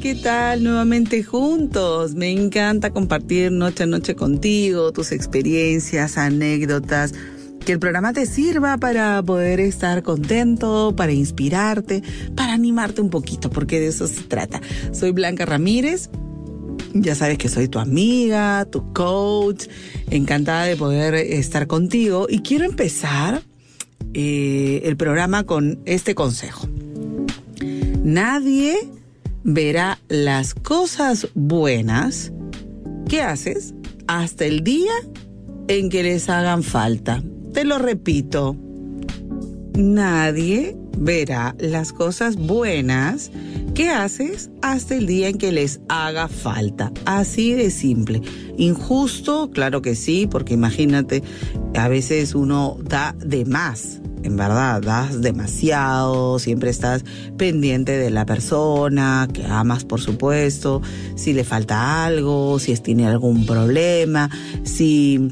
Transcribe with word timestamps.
¿Qué 0.00 0.14
tal? 0.14 0.62
Nuevamente 0.62 1.24
juntos. 1.24 2.14
Me 2.14 2.30
encanta 2.30 2.92
compartir 2.92 3.50
noche 3.50 3.82
a 3.82 3.86
noche 3.86 4.14
contigo, 4.14 4.92
tus 4.92 5.10
experiencias, 5.10 6.16
anécdotas. 6.18 7.12
Que 7.66 7.72
el 7.72 7.78
programa 7.80 8.12
te 8.12 8.26
sirva 8.26 8.78
para 8.78 9.20
poder 9.22 9.58
estar 9.58 10.02
contento, 10.02 10.94
para 10.96 11.12
inspirarte, 11.12 12.02
para 12.36 12.52
animarte 12.52 13.00
un 13.00 13.10
poquito, 13.10 13.50
porque 13.50 13.80
de 13.80 13.88
eso 13.88 14.06
se 14.06 14.22
trata. 14.22 14.60
Soy 14.92 15.10
Blanca 15.10 15.46
Ramírez. 15.46 16.10
Ya 16.94 17.16
sabes 17.16 17.38
que 17.38 17.48
soy 17.48 17.66
tu 17.66 17.80
amiga, 17.80 18.64
tu 18.70 18.92
coach. 18.92 19.66
Encantada 20.10 20.64
de 20.64 20.76
poder 20.76 21.14
estar 21.14 21.66
contigo. 21.66 22.26
Y 22.30 22.40
quiero 22.40 22.64
empezar 22.64 23.42
eh, 24.14 24.82
el 24.84 24.96
programa 24.96 25.42
con 25.42 25.80
este 25.86 26.14
consejo. 26.14 26.68
Nadie 28.04 29.01
verá 29.44 29.98
las 30.08 30.54
cosas 30.54 31.28
buenas 31.34 32.32
que 33.08 33.22
haces 33.22 33.74
hasta 34.06 34.44
el 34.44 34.62
día 34.64 34.92
en 35.68 35.88
que 35.88 36.02
les 36.02 36.28
hagan 36.28 36.62
falta. 36.62 37.22
Te 37.52 37.64
lo 37.64 37.78
repito, 37.78 38.56
nadie 39.74 40.76
verá 40.98 41.54
las 41.58 41.92
cosas 41.92 42.36
buenas 42.36 43.30
que 43.74 43.88
haces 43.88 44.50
hasta 44.60 44.94
el 44.94 45.06
día 45.06 45.28
en 45.28 45.38
que 45.38 45.52
les 45.52 45.80
haga 45.88 46.28
falta. 46.28 46.92
Así 47.04 47.52
de 47.54 47.70
simple. 47.70 48.22
Injusto, 48.58 49.50
claro 49.50 49.82
que 49.82 49.94
sí, 49.94 50.28
porque 50.30 50.54
imagínate, 50.54 51.22
a 51.74 51.88
veces 51.88 52.34
uno 52.34 52.76
da 52.82 53.14
de 53.18 53.44
más 53.44 54.01
en 54.22 54.36
verdad, 54.36 54.80
das 54.80 55.20
demasiado, 55.20 56.38
siempre 56.38 56.70
estás 56.70 57.04
pendiente 57.36 57.92
de 57.92 58.10
la 58.10 58.26
persona, 58.26 59.28
que 59.32 59.44
amas 59.44 59.84
por 59.84 60.00
supuesto, 60.00 60.82
si 61.14 61.32
le 61.32 61.44
falta 61.44 62.04
algo, 62.04 62.58
si 62.58 62.76
tiene 62.76 63.06
algún 63.06 63.46
problema, 63.46 64.30
si 64.64 65.28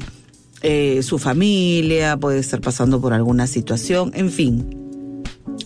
eh, 0.61 1.01
su 1.03 1.17
familia 1.17 2.17
puede 2.17 2.39
estar 2.39 2.61
pasando 2.61 3.01
por 3.01 3.13
alguna 3.13 3.47
situación, 3.47 4.11
en 4.13 4.31
fin. 4.31 4.77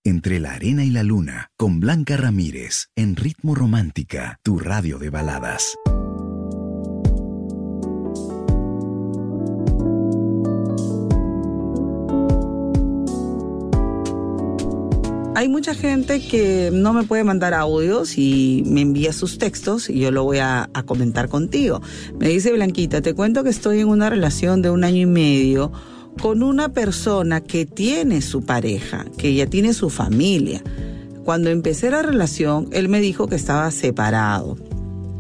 Entre 0.05 0.39
la 0.39 0.53
arena 0.53 0.85
y 0.85 0.91
la 0.91 1.03
luna, 1.03 1.51
con 1.57 1.81
Blanca 1.81 2.17
Ramírez, 2.17 2.91
en 2.95 3.17
Ritmo 3.17 3.57
Romántica, 3.57 4.39
tu 4.45 4.61
radio 4.61 4.99
de 4.99 5.11
baladas. 5.11 5.77
Hay 15.37 15.51
mucha 15.51 15.75
gente 15.75 16.27
que 16.27 16.71
no 16.73 16.95
me 16.95 17.03
puede 17.03 17.23
mandar 17.23 17.53
audios 17.53 18.17
y 18.17 18.63
me 18.65 18.81
envía 18.81 19.13
sus 19.13 19.37
textos 19.37 19.91
y 19.91 19.99
yo 19.99 20.11
lo 20.11 20.25
voy 20.25 20.39
a, 20.39 20.71
comentar 20.87 21.29
contigo. 21.29 21.83
Me 22.19 22.31
dice 22.31 22.53
Blanquita, 22.53 23.03
te 23.03 23.13
cuento 23.13 23.45
que 23.45 23.51
estoy 23.51 23.81
en 23.81 23.89
una 23.89 24.09
relación 24.09 24.63
de 24.63 24.71
un 24.71 24.83
año 24.83 25.03
y 25.03 25.07
medio 25.07 25.73
con 26.23 26.43
una 26.43 26.71
persona 26.71 27.43
que 27.43 27.67
tiene 27.67 28.23
su 28.23 28.47
pareja, 28.47 29.05
que 29.19 29.35
ya 29.35 29.47
tiene 29.47 29.75
su 29.75 29.91
familia. 29.91 30.63
Cuando 31.23 31.51
empecé 31.51 31.91
la 31.91 32.01
relación, 32.01 32.71
él 32.73 32.89
me 32.89 33.01
dijo 33.01 33.27
que 33.27 33.37
estaba 33.37 33.71
separado 33.73 34.57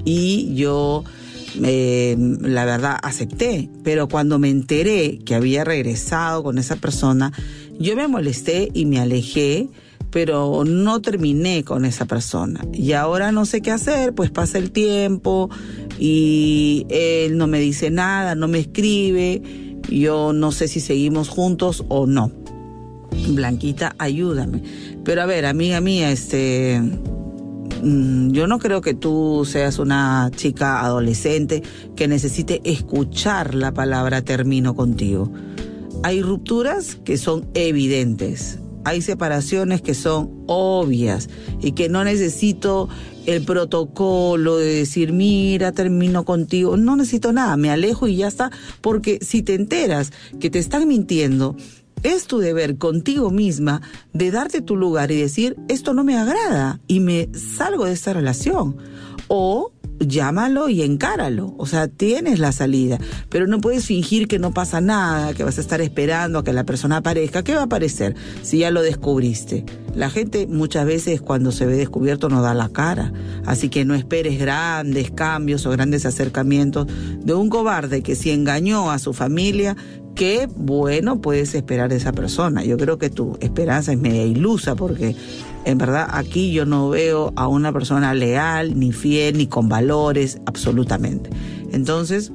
y 0.06 0.54
yo, 0.54 1.04
eh, 1.62 2.16
la 2.41 2.65
verdad, 2.65 2.97
acepté. 3.03 3.69
Pero 3.84 4.09
cuando 4.09 4.38
me 4.38 4.48
enteré 4.48 5.19
que 5.19 5.34
había 5.34 5.62
regresado 5.62 6.43
con 6.43 6.56
esa 6.56 6.77
persona, 6.77 7.34
yo 7.78 7.94
me 7.97 8.09
molesté 8.09 8.71
y 8.72 8.87
me 8.87 8.98
alejé 8.98 9.69
pero 10.10 10.64
no 10.64 11.00
terminé 11.00 11.64
con 11.64 11.84
esa 11.84 12.04
persona. 12.06 12.64
Y 12.72 12.92
ahora 12.92 13.32
no 13.32 13.44
sé 13.44 13.60
qué 13.60 13.70
hacer, 13.70 14.14
pues 14.14 14.30
pasa 14.30 14.58
el 14.58 14.70
tiempo 14.70 15.50
y 15.98 16.86
él 16.88 17.36
no 17.36 17.46
me 17.46 17.60
dice 17.60 17.90
nada, 17.90 18.34
no 18.34 18.48
me 18.48 18.58
escribe, 18.58 19.42
yo 19.90 20.32
no 20.32 20.52
sé 20.52 20.68
si 20.68 20.80
seguimos 20.80 21.28
juntos 21.28 21.84
o 21.88 22.06
no. 22.06 22.30
Blanquita, 23.28 23.94
ayúdame. 23.98 24.62
Pero 25.04 25.22
a 25.22 25.26
ver, 25.26 25.46
amiga 25.46 25.80
mía, 25.80 26.10
este, 26.10 26.80
mm, 27.82 28.30
yo 28.30 28.46
no 28.46 28.58
creo 28.58 28.80
que 28.80 28.94
tú 28.94 29.46
seas 29.50 29.78
una 29.78 30.30
chica 30.34 30.80
adolescente 30.80 31.62
que 31.94 32.08
necesite 32.08 32.60
escuchar 32.64 33.54
la 33.54 33.72
palabra 33.72 34.22
termino 34.22 34.74
contigo. 34.74 35.32
Hay 36.02 36.20
rupturas 36.22 36.96
que 37.04 37.16
son 37.16 37.46
evidentes 37.54 38.58
hay 38.86 39.02
separaciones 39.02 39.82
que 39.82 39.94
son 39.94 40.44
obvias 40.47 41.28
y 41.60 41.72
que 41.72 41.88
no 41.88 42.04
necesito 42.04 42.88
el 43.26 43.44
protocolo 43.44 44.58
de 44.58 44.76
decir, 44.76 45.12
mira, 45.12 45.72
termino 45.72 46.24
contigo. 46.24 46.76
No 46.76 46.94
necesito 46.94 47.32
nada, 47.32 47.56
me 47.56 47.69
alejo 47.69 48.06
y 48.06 48.19
ya 48.19 48.28
está. 48.28 48.52
Porque 48.80 49.19
si 49.22 49.42
te 49.42 49.54
enteras 49.54 50.12
que 50.38 50.50
te 50.50 50.60
están 50.60 50.86
mintiendo, 50.86 51.56
es 52.04 52.28
tu 52.28 52.38
deber 52.38 52.78
contigo 52.78 53.32
misma 53.32 53.82
de 54.12 54.30
darte 54.30 54.62
tu 54.62 54.76
lugar 54.76 55.10
y 55.10 55.16
decir, 55.16 55.56
esto 55.66 55.92
no 55.92 56.04
me 56.04 56.16
agrada 56.16 56.78
y 56.86 57.00
me 57.00 57.28
salgo 57.34 57.86
de 57.86 57.92
esta 57.92 58.12
relación. 58.12 58.76
O 59.26 59.72
llámalo 60.00 60.68
y 60.68 60.82
encáralo. 60.82 61.54
O 61.58 61.66
sea, 61.66 61.88
tienes 61.88 62.38
la 62.38 62.52
salida, 62.52 62.98
pero 63.28 63.46
no 63.46 63.60
puedes 63.60 63.86
fingir 63.86 64.28
que 64.28 64.38
no 64.38 64.52
pasa 64.52 64.80
nada, 64.80 65.34
que 65.34 65.44
vas 65.44 65.58
a 65.58 65.60
estar 65.60 65.80
esperando 65.80 66.38
a 66.38 66.44
que 66.44 66.52
la 66.52 66.64
persona 66.64 66.98
aparezca. 66.98 67.42
¿Qué 67.42 67.54
va 67.54 67.62
a 67.62 67.64
aparecer 67.64 68.14
si 68.42 68.58
ya 68.58 68.70
lo 68.70 68.82
descubriste? 68.82 69.64
La 69.96 70.10
gente 70.10 70.47
muchas 70.47 70.84
veces 70.84 71.22
cuando 71.22 71.53
se 71.53 71.65
ve 71.65 71.74
descubierto 71.74 72.28
no 72.28 72.42
da 72.42 72.53
la 72.53 72.68
cara. 72.68 73.15
Así 73.47 73.71
que 73.71 73.86
no 73.86 73.94
esperes 73.94 74.38
grandes 74.38 75.10
cambios 75.10 75.65
o 75.65 75.71
grandes 75.71 76.04
acercamientos 76.04 76.86
de 77.24 77.32
un 77.32 77.48
cobarde 77.48 78.03
que 78.03 78.15
si 78.15 78.30
engañó 78.30 78.91
a 78.91 78.98
su 78.98 79.15
familia, 79.15 79.74
qué 80.15 80.50
bueno 80.54 81.22
puedes 81.22 81.54
esperar 81.54 81.88
de 81.88 81.97
esa 81.97 82.12
persona. 82.12 82.62
Yo 82.62 82.76
creo 82.76 82.98
que 82.98 83.09
tu 83.09 83.38
esperanza 83.41 83.92
es 83.92 83.98
media 83.98 84.26
ilusa 84.26 84.76
porque 84.76 85.16
en 85.65 85.78
verdad 85.78 86.06
aquí 86.12 86.53
yo 86.53 86.66
no 86.66 86.91
veo 86.91 87.32
a 87.34 87.48
una 87.48 87.72
persona 87.72 88.12
leal, 88.12 88.78
ni 88.78 88.92
fiel, 88.92 89.38
ni 89.38 89.47
con 89.47 89.71
valores, 89.71 90.42
absolutamente. 90.44 91.30
Entonces, 91.72 92.32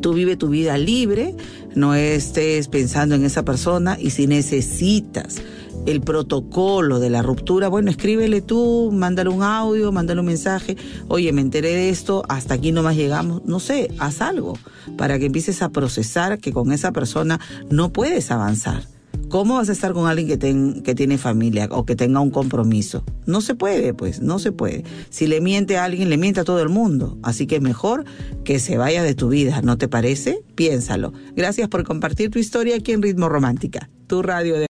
tú 0.00 0.14
vive 0.14 0.38
tu 0.38 0.48
vida 0.48 0.78
libre, 0.78 1.36
no 1.74 1.94
estés 1.94 2.68
pensando 2.68 3.16
en 3.16 3.24
esa 3.26 3.44
persona 3.44 3.98
y 4.00 4.10
si 4.10 4.26
necesitas 4.26 5.42
el 5.86 6.00
protocolo 6.00 6.98
de 6.98 7.10
la 7.10 7.22
ruptura, 7.22 7.68
bueno, 7.68 7.90
escríbele 7.90 8.40
tú, 8.40 8.90
mándale 8.92 9.30
un 9.30 9.42
audio, 9.42 9.92
mándale 9.92 10.20
un 10.20 10.26
mensaje, 10.26 10.76
oye, 11.08 11.32
me 11.32 11.40
enteré 11.40 11.70
de 11.70 11.90
esto, 11.90 12.22
hasta 12.28 12.54
aquí 12.54 12.72
no 12.72 12.82
más 12.82 12.96
llegamos, 12.96 13.42
no 13.44 13.60
sé, 13.60 13.90
haz 13.98 14.20
algo 14.20 14.58
para 14.96 15.18
que 15.18 15.26
empieces 15.26 15.62
a 15.62 15.70
procesar 15.70 16.38
que 16.38 16.52
con 16.52 16.72
esa 16.72 16.92
persona 16.92 17.40
no 17.70 17.92
puedes 17.92 18.30
avanzar. 18.30 18.84
¿Cómo 19.28 19.54
vas 19.54 19.68
a 19.68 19.72
estar 19.72 19.92
con 19.92 20.08
alguien 20.08 20.38
que, 20.38 20.82
que 20.82 20.94
tiene 20.96 21.16
familia 21.16 21.68
o 21.70 21.86
que 21.86 21.94
tenga 21.94 22.18
un 22.18 22.30
compromiso? 22.30 23.04
No 23.26 23.40
se 23.40 23.54
puede, 23.54 23.94
pues, 23.94 24.20
no 24.20 24.40
se 24.40 24.50
puede. 24.50 24.82
Si 25.08 25.28
le 25.28 25.40
miente 25.40 25.76
a 25.76 25.84
alguien, 25.84 26.10
le 26.10 26.16
miente 26.16 26.40
a 26.40 26.44
todo 26.44 26.60
el 26.60 26.68
mundo. 26.68 27.16
Así 27.22 27.46
que 27.46 27.60
mejor 27.60 28.04
que 28.42 28.58
se 28.58 28.76
vaya 28.76 29.04
de 29.04 29.14
tu 29.14 29.28
vida, 29.28 29.62
¿no 29.62 29.78
te 29.78 29.86
parece? 29.86 30.42
Piénsalo. 30.56 31.12
Gracias 31.36 31.68
por 31.68 31.84
compartir 31.84 32.30
tu 32.30 32.40
historia 32.40 32.74
aquí 32.74 32.90
en 32.90 33.02
Ritmo 33.02 33.28
Romántica, 33.28 33.88
tu 34.08 34.20
radio 34.20 34.58
de... 34.58 34.69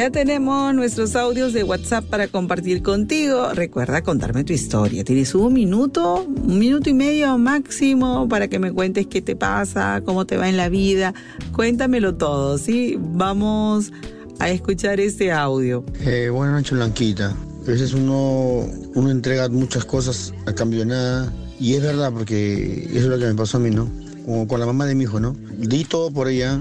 Ya 0.00 0.08
tenemos 0.08 0.74
nuestros 0.74 1.14
audios 1.14 1.52
de 1.52 1.62
WhatsApp 1.62 2.06
para 2.06 2.26
compartir 2.26 2.82
contigo. 2.82 3.52
Recuerda 3.52 4.02
contarme 4.02 4.44
tu 4.44 4.54
historia. 4.54 5.04
Tienes 5.04 5.34
un 5.34 5.52
minuto, 5.52 6.22
un 6.24 6.58
minuto 6.58 6.88
y 6.88 6.94
medio 6.94 7.36
máximo 7.36 8.26
para 8.26 8.48
que 8.48 8.58
me 8.58 8.72
cuentes 8.72 9.06
qué 9.08 9.20
te 9.20 9.36
pasa, 9.36 10.00
cómo 10.02 10.24
te 10.24 10.38
va 10.38 10.48
en 10.48 10.56
la 10.56 10.70
vida. 10.70 11.12
Cuéntamelo 11.52 12.14
todo, 12.14 12.56
¿sí? 12.56 12.96
Vamos 12.98 13.92
a 14.38 14.48
escuchar 14.48 15.00
este 15.00 15.32
audio. 15.32 15.84
Eh, 16.00 16.30
buenas 16.30 16.54
noches, 16.54 16.78
Blanquita. 16.78 17.36
A 17.64 17.66
veces 17.66 17.92
uno, 17.92 18.70
uno 18.94 19.10
entrega 19.10 19.50
muchas 19.50 19.84
cosas 19.84 20.32
a 20.46 20.54
cambio 20.54 20.78
de 20.78 20.86
nada. 20.86 21.32
Y 21.58 21.74
es 21.74 21.82
verdad, 21.82 22.10
porque 22.10 22.88
eso 22.88 23.00
es 23.00 23.04
lo 23.04 23.18
que 23.18 23.26
me 23.26 23.34
pasó 23.34 23.58
a 23.58 23.60
mí, 23.60 23.68
¿no? 23.68 23.90
Como 24.24 24.48
con 24.48 24.60
la 24.60 24.64
mamá 24.64 24.86
de 24.86 24.94
mi 24.94 25.04
hijo, 25.04 25.20
¿no? 25.20 25.36
Di 25.58 25.84
todo 25.84 26.10
por 26.10 26.28
ella, 26.28 26.58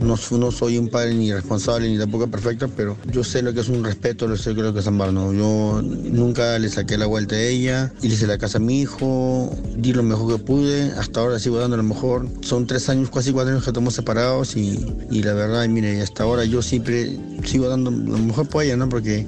no, 0.00 0.16
no, 0.38 0.50
soy 0.50 0.78
un 0.78 0.88
padre 0.88 1.14
ni 1.14 1.32
responsable 1.32 1.88
ni 1.88 1.98
tampoco 1.98 2.26
perfecto, 2.28 2.70
pero 2.74 2.96
yo 3.10 3.22
sé 3.24 3.42
lo 3.42 3.52
que 3.52 3.60
es 3.60 3.68
un 3.68 3.84
respeto, 3.84 4.26
lo 4.26 4.36
sé 4.36 4.54
lo 4.54 4.72
que 4.72 4.80
es 4.80 4.86
amar, 4.86 5.12
¿no? 5.12 5.32
Yo 5.32 5.82
nunca 5.82 6.58
le 6.58 6.68
saqué 6.68 6.96
la 6.96 7.06
vuelta 7.06 7.36
a 7.36 7.40
ella, 7.40 7.92
le 8.00 8.08
hice 8.08 8.26
la 8.26 8.38
casa 8.38 8.58
a 8.58 8.60
mi 8.60 8.80
hijo, 8.80 9.54
di 9.76 9.92
lo 9.92 10.02
mejor 10.02 10.36
que 10.36 10.44
pude, 10.44 10.92
hasta 10.92 11.20
ahora 11.20 11.38
sigo 11.38 11.58
dando 11.58 11.76
lo 11.76 11.82
mejor. 11.82 12.26
Son 12.40 12.66
tres 12.66 12.88
años, 12.88 13.10
casi 13.10 13.32
cuatro 13.32 13.52
años 13.52 13.64
que 13.64 13.70
estamos 13.70 13.94
separados 13.94 14.56
y, 14.56 14.86
y 15.10 15.22
la 15.22 15.34
verdad, 15.34 15.66
mire, 15.68 16.00
hasta 16.00 16.22
ahora 16.22 16.44
yo 16.44 16.62
siempre 16.62 17.18
sigo 17.44 17.68
dando 17.68 17.90
lo 17.90 18.18
mejor 18.18 18.48
por 18.48 18.64
ella, 18.64 18.76
¿no? 18.76 18.88
Porque 18.88 19.26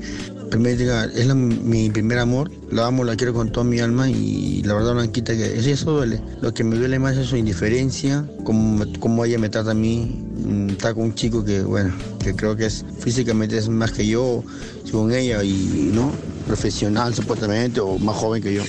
primero 0.48 1.02
es 1.14 1.34
mi 1.34 1.90
primer 1.90 2.18
amor, 2.18 2.50
la 2.70 2.86
amo, 2.86 3.04
la 3.04 3.16
quiero 3.16 3.32
con 3.32 3.50
toda 3.50 3.64
mi 3.64 3.80
alma 3.80 4.08
y 4.10 4.62
la 4.62 4.74
verdad 4.74 4.94
Blanquita 4.94 5.34
que 5.34 5.58
eso 5.58 5.92
duele. 5.92 6.20
Lo 6.40 6.52
que 6.52 6.64
me 6.64 6.76
duele 6.76 6.98
más 6.98 7.16
es 7.16 7.28
su 7.28 7.36
indiferencia, 7.36 8.24
como, 8.44 8.84
como 9.00 9.24
ella 9.24 9.38
me 9.38 9.48
trata 9.48 9.72
a 9.72 9.74
mí, 9.74 10.24
mm, 10.46 10.70
está 10.70 10.94
con 10.94 11.04
un 11.04 11.14
chico 11.14 11.44
que 11.44 11.62
bueno, 11.62 11.94
que 12.22 12.34
creo 12.34 12.56
que 12.56 12.66
es 12.66 12.84
físicamente 12.98 13.56
es 13.56 13.68
más 13.68 13.92
que 13.92 14.06
yo, 14.06 14.44
según 14.84 15.12
ella 15.12 15.42
y 15.42 15.90
no 15.92 16.12
profesional 16.48 17.14
supuestamente 17.14 17.78
o 17.78 17.98
más 17.98 18.16
joven 18.16 18.42
que 18.42 18.54
yo. 18.54 18.62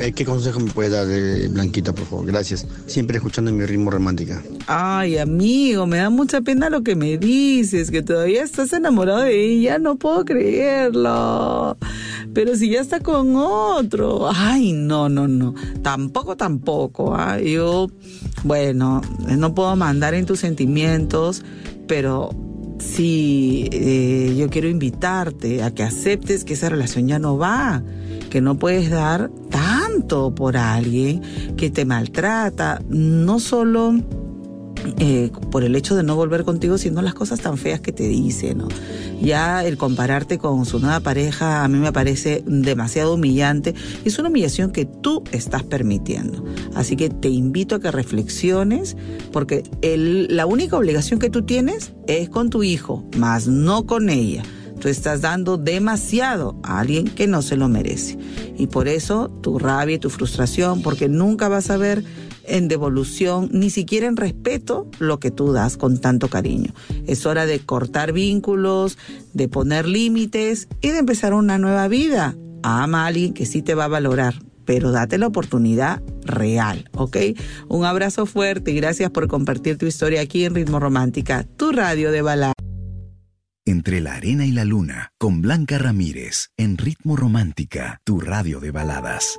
Eh, 0.00 0.12
¿Qué 0.12 0.24
consejo 0.24 0.58
me 0.60 0.70
puede 0.70 0.88
dar 0.88 1.06
Blanquita, 1.50 1.92
por 1.92 2.06
favor? 2.06 2.26
Gracias. 2.26 2.66
Siempre 2.86 3.18
escuchando 3.18 3.52
mi 3.52 3.64
ritmo 3.66 3.90
romántica. 3.90 4.42
Ay, 4.66 5.18
amigo, 5.18 5.86
me 5.86 5.98
da 5.98 6.10
mucha 6.10 6.40
pena 6.40 6.70
lo 6.70 6.82
que 6.82 6.96
me 6.96 7.18
dices, 7.18 7.90
que 7.90 8.02
todavía 8.02 8.42
estás 8.42 8.72
enamorado 8.72 9.20
de 9.20 9.44
ella, 9.44 9.78
no 9.78 9.96
puedo 9.96 10.24
creerlo. 10.24 11.76
Pero 12.34 12.54
si 12.56 12.70
ya 12.70 12.80
está 12.80 13.00
con 13.00 13.34
otro, 13.36 14.28
ay, 14.32 14.72
no, 14.72 15.08
no, 15.08 15.26
no, 15.28 15.54
tampoco, 15.82 16.36
tampoco. 16.36 17.14
¿ah? 17.14 17.40
Yo, 17.40 17.88
bueno, 18.44 19.00
no 19.36 19.54
puedo 19.54 19.74
mandar 19.76 20.14
en 20.14 20.26
tus 20.26 20.40
sentimientos, 20.40 21.42
pero 21.86 22.30
sí, 22.78 23.68
eh, 23.72 24.34
yo 24.38 24.48
quiero 24.50 24.68
invitarte 24.68 25.62
a 25.62 25.72
que 25.72 25.82
aceptes 25.82 26.44
que 26.44 26.54
esa 26.54 26.68
relación 26.68 27.08
ya 27.08 27.18
no 27.18 27.38
va, 27.38 27.82
que 28.30 28.40
no 28.40 28.58
puedes 28.58 28.90
dar 28.90 29.30
tanto 29.50 30.34
por 30.34 30.56
alguien 30.56 31.22
que 31.56 31.70
te 31.70 31.84
maltrata, 31.84 32.82
no 32.88 33.40
solo 33.40 33.94
eh, 34.98 35.30
por 35.50 35.64
el 35.64 35.76
hecho 35.76 35.94
de 35.96 36.02
no 36.02 36.16
volver 36.16 36.44
contigo, 36.44 36.78
sino 36.78 37.02
las 37.02 37.14
cosas 37.14 37.40
tan 37.40 37.56
feas 37.56 37.80
que 37.80 37.92
te 37.92 38.08
dice, 38.08 38.54
¿no? 38.54 38.68
Ya 39.20 39.64
el 39.64 39.76
compararte 39.76 40.38
con 40.38 40.64
su 40.66 40.78
nueva 40.78 41.00
pareja 41.00 41.64
a 41.64 41.68
mí 41.68 41.78
me 41.78 41.92
parece 41.92 42.42
demasiado 42.46 43.14
humillante. 43.14 43.74
Es 44.04 44.18
una 44.18 44.28
humillación 44.28 44.70
que 44.70 44.84
tú 44.84 45.24
estás 45.32 45.62
permitiendo. 45.64 46.44
Así 46.74 46.96
que 46.96 47.10
te 47.10 47.28
invito 47.28 47.74
a 47.74 47.80
que 47.80 47.90
reflexiones, 47.90 48.96
porque 49.32 49.64
la 49.82 50.46
única 50.46 50.76
obligación 50.76 51.18
que 51.18 51.30
tú 51.30 51.42
tienes 51.42 51.92
es 52.06 52.28
con 52.28 52.50
tu 52.50 52.62
hijo, 52.62 53.04
más 53.16 53.48
no 53.48 53.86
con 53.86 54.08
ella. 54.10 54.42
Tú 54.80 54.88
estás 54.88 55.22
dando 55.22 55.56
demasiado 55.56 56.56
a 56.62 56.78
alguien 56.78 57.06
que 57.06 57.26
no 57.26 57.42
se 57.42 57.56
lo 57.56 57.68
merece. 57.68 58.16
Y 58.56 58.68
por 58.68 58.86
eso 58.86 59.28
tu 59.42 59.58
rabia 59.58 59.96
y 59.96 59.98
tu 59.98 60.10
frustración, 60.10 60.82
porque 60.82 61.08
nunca 61.08 61.48
vas 61.48 61.70
a 61.70 61.76
ver 61.76 62.04
en 62.48 62.68
devolución, 62.68 63.48
ni 63.52 63.70
siquiera 63.70 64.06
en 64.06 64.16
respeto 64.16 64.90
lo 64.98 65.20
que 65.20 65.30
tú 65.30 65.52
das 65.52 65.76
con 65.76 65.98
tanto 65.98 66.28
cariño. 66.28 66.72
Es 67.06 67.26
hora 67.26 67.46
de 67.46 67.60
cortar 67.60 68.12
vínculos, 68.12 68.98
de 69.34 69.48
poner 69.48 69.86
límites 69.86 70.68
y 70.80 70.88
de 70.88 70.98
empezar 70.98 71.34
una 71.34 71.58
nueva 71.58 71.88
vida. 71.88 72.36
Ama 72.62 73.04
a 73.04 73.06
alguien 73.06 73.34
que 73.34 73.46
sí 73.46 73.62
te 73.62 73.74
va 73.74 73.84
a 73.84 73.88
valorar, 73.88 74.34
pero 74.64 74.90
date 74.90 75.18
la 75.18 75.28
oportunidad 75.28 76.02
real, 76.24 76.88
¿ok? 76.92 77.16
Un 77.68 77.84
abrazo 77.84 78.26
fuerte 78.26 78.72
y 78.72 78.74
gracias 78.74 79.10
por 79.10 79.28
compartir 79.28 79.78
tu 79.78 79.86
historia 79.86 80.20
aquí 80.20 80.44
en 80.44 80.54
Ritmo 80.54 80.80
Romántica, 80.80 81.46
tu 81.56 81.72
radio 81.72 82.10
de 82.10 82.22
balada. 82.22 82.52
Entre 83.64 84.00
la 84.00 84.14
arena 84.14 84.46
y 84.46 84.50
la 84.50 84.64
luna, 84.64 85.12
con 85.18 85.42
Blanca 85.42 85.76
Ramírez, 85.76 86.48
en 86.56 86.78
Ritmo 86.78 87.16
Romántica, 87.16 88.00
tu 88.02 88.18
radio 88.18 88.60
de 88.60 88.70
baladas. 88.70 89.38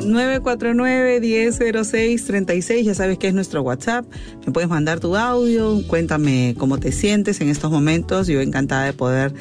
949-1006-36, 0.00 2.82
ya 2.82 2.94
sabes 2.94 3.18
que 3.18 3.28
es 3.28 3.34
nuestro 3.34 3.62
WhatsApp. 3.62 4.04
Me 4.46 4.52
puedes 4.52 4.68
mandar 4.68 5.00
tu 5.00 5.16
audio, 5.16 5.80
cuéntame 5.86 6.54
cómo 6.58 6.78
te 6.78 6.92
sientes 6.92 7.40
en 7.40 7.48
estos 7.48 7.70
momentos. 7.70 8.26
Yo 8.26 8.40
encantada 8.40 8.84
de 8.84 8.92
poder 8.92 9.32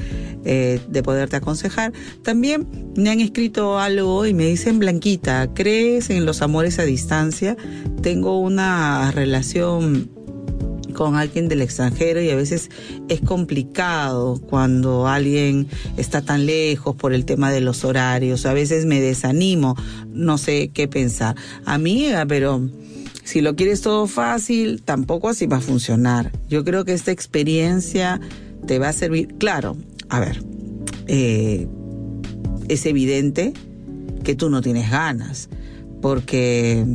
eh, 0.46 0.80
de 0.88 1.04
poderte 1.04 1.36
aconsejar. 1.36 1.92
También 2.24 2.66
me 2.96 3.10
han 3.10 3.20
escrito 3.20 3.78
algo 3.78 4.26
y 4.26 4.34
me 4.34 4.46
dicen, 4.46 4.80
Blanquita, 4.80 5.54
¿crees 5.54 6.10
en 6.10 6.26
los 6.26 6.42
amores 6.42 6.80
a 6.80 6.84
distancia? 6.84 7.58
Tengo 8.02 8.40
una 8.40 9.12
relación 9.12 10.10
con 11.00 11.16
alguien 11.16 11.48
del 11.48 11.62
extranjero 11.62 12.22
y 12.22 12.30
a 12.30 12.36
veces 12.36 12.70
es 13.08 13.22
complicado 13.22 14.38
cuando 14.50 15.08
alguien 15.08 15.70
está 15.96 16.22
tan 16.22 16.46
lejos 16.46 16.94
por 16.94 17.14
el 17.14 17.24
tema 17.24 17.54
de 17.54 17.62
los 17.62 17.86
horarios. 17.86 18.46
A 18.46 18.52
veces 18.52 18.86
me 18.86 19.00
desanimo, 19.00 19.78
no 20.10 20.38
sé 20.38 20.72
qué 20.74 20.90
pensar. 20.90 21.38
Amiga, 21.64 22.26
pero 22.26 22.68
si 23.24 23.40
lo 23.40 23.56
quieres 23.56 23.80
todo 23.80 24.08
fácil, 24.08 24.82
tampoco 24.82 25.30
así 25.30 25.48
va 25.48 25.58
a 25.58 25.62
funcionar. 25.62 26.34
Yo 26.50 26.66
creo 26.66 26.84
que 26.84 26.92
esta 26.92 27.14
experiencia 27.14 28.20
te 28.68 28.78
va 28.78 28.90
a 28.90 28.94
servir. 28.94 29.36
Claro, 29.38 29.78
a 30.10 30.20
ver, 30.20 30.44
eh, 31.08 31.66
es 32.68 32.86
evidente 32.86 33.54
que 34.26 34.36
tú 34.36 34.50
no 34.50 34.60
tienes 34.60 34.92
ganas, 34.92 35.48
porque 36.02 36.86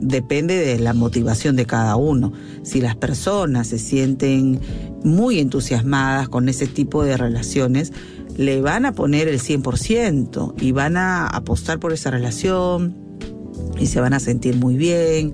depende 0.00 0.56
de 0.56 0.78
la 0.78 0.94
motivación 0.94 1.56
de 1.56 1.66
cada 1.66 1.96
uno. 1.96 2.32
Si 2.62 2.80
las 2.80 2.96
personas 2.96 3.68
se 3.68 3.78
sienten 3.78 4.60
muy 5.04 5.38
entusiasmadas 5.38 6.28
con 6.28 6.48
ese 6.48 6.66
tipo 6.66 7.04
de 7.04 7.16
relaciones, 7.16 7.92
le 8.36 8.60
van 8.60 8.86
a 8.86 8.92
poner 8.92 9.28
el 9.28 9.40
100% 9.40 10.54
y 10.60 10.72
van 10.72 10.96
a 10.96 11.26
apostar 11.26 11.78
por 11.78 11.92
esa 11.92 12.10
relación 12.10 12.96
y 13.78 13.86
se 13.86 14.00
van 14.00 14.14
a 14.14 14.20
sentir 14.20 14.56
muy 14.56 14.76
bien. 14.76 15.32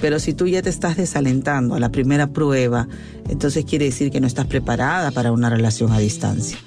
Pero 0.00 0.18
si 0.18 0.34
tú 0.34 0.46
ya 0.46 0.62
te 0.62 0.70
estás 0.70 0.96
desalentando 0.96 1.74
a 1.74 1.80
la 1.80 1.90
primera 1.90 2.32
prueba, 2.32 2.88
entonces 3.28 3.64
quiere 3.64 3.86
decir 3.86 4.10
que 4.10 4.20
no 4.20 4.26
estás 4.26 4.46
preparada 4.46 5.10
para 5.12 5.32
una 5.32 5.48
relación 5.50 5.92
a 5.92 5.98
distancia. 5.98 6.58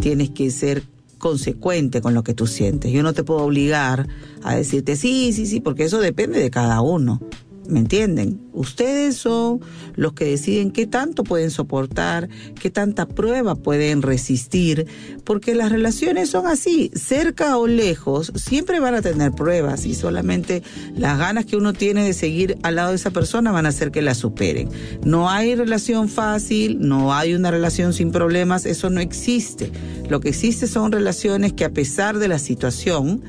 Tienes 0.00 0.30
que 0.30 0.50
ser 0.50 0.82
consecuente 1.18 2.00
con 2.00 2.14
lo 2.14 2.22
que 2.22 2.34
tú 2.34 2.46
sientes. 2.46 2.92
Yo 2.92 3.02
no 3.02 3.12
te 3.12 3.24
puedo 3.24 3.40
obligar 3.40 4.08
a 4.42 4.54
decirte 4.54 4.96
sí, 4.96 5.32
sí, 5.32 5.46
sí, 5.46 5.60
porque 5.60 5.84
eso 5.84 5.98
depende 5.98 6.38
de 6.38 6.50
cada 6.50 6.80
uno. 6.80 7.20
¿Me 7.68 7.80
entienden? 7.80 8.40
Ustedes 8.52 9.16
son 9.16 9.60
los 9.96 10.12
que 10.12 10.24
deciden 10.24 10.70
qué 10.70 10.86
tanto 10.86 11.24
pueden 11.24 11.50
soportar, 11.50 12.28
qué 12.60 12.70
tanta 12.70 13.06
prueba 13.06 13.54
pueden 13.54 14.02
resistir, 14.02 14.86
porque 15.24 15.54
las 15.54 15.72
relaciones 15.72 16.30
son 16.30 16.46
así, 16.46 16.90
cerca 16.94 17.58
o 17.58 17.66
lejos, 17.66 18.32
siempre 18.34 18.80
van 18.80 18.94
a 18.94 19.02
tener 19.02 19.32
pruebas 19.32 19.86
y 19.86 19.94
solamente 19.94 20.62
las 20.96 21.18
ganas 21.18 21.44
que 21.44 21.56
uno 21.56 21.72
tiene 21.72 22.04
de 22.04 22.12
seguir 22.12 22.56
al 22.62 22.76
lado 22.76 22.90
de 22.90 22.96
esa 22.96 23.10
persona 23.10 23.52
van 23.52 23.66
a 23.66 23.70
hacer 23.70 23.90
que 23.90 24.02
la 24.02 24.14
superen. 24.14 24.68
No 25.04 25.28
hay 25.28 25.54
relación 25.54 26.08
fácil, 26.08 26.78
no 26.80 27.14
hay 27.14 27.34
una 27.34 27.50
relación 27.50 27.92
sin 27.92 28.12
problemas, 28.12 28.66
eso 28.66 28.90
no 28.90 29.00
existe. 29.00 29.72
Lo 30.08 30.20
que 30.20 30.28
existe 30.30 30.66
son 30.66 30.92
relaciones 30.92 31.52
que 31.52 31.64
a 31.64 31.70
pesar 31.70 32.18
de 32.18 32.28
la 32.28 32.38
situación, 32.38 33.22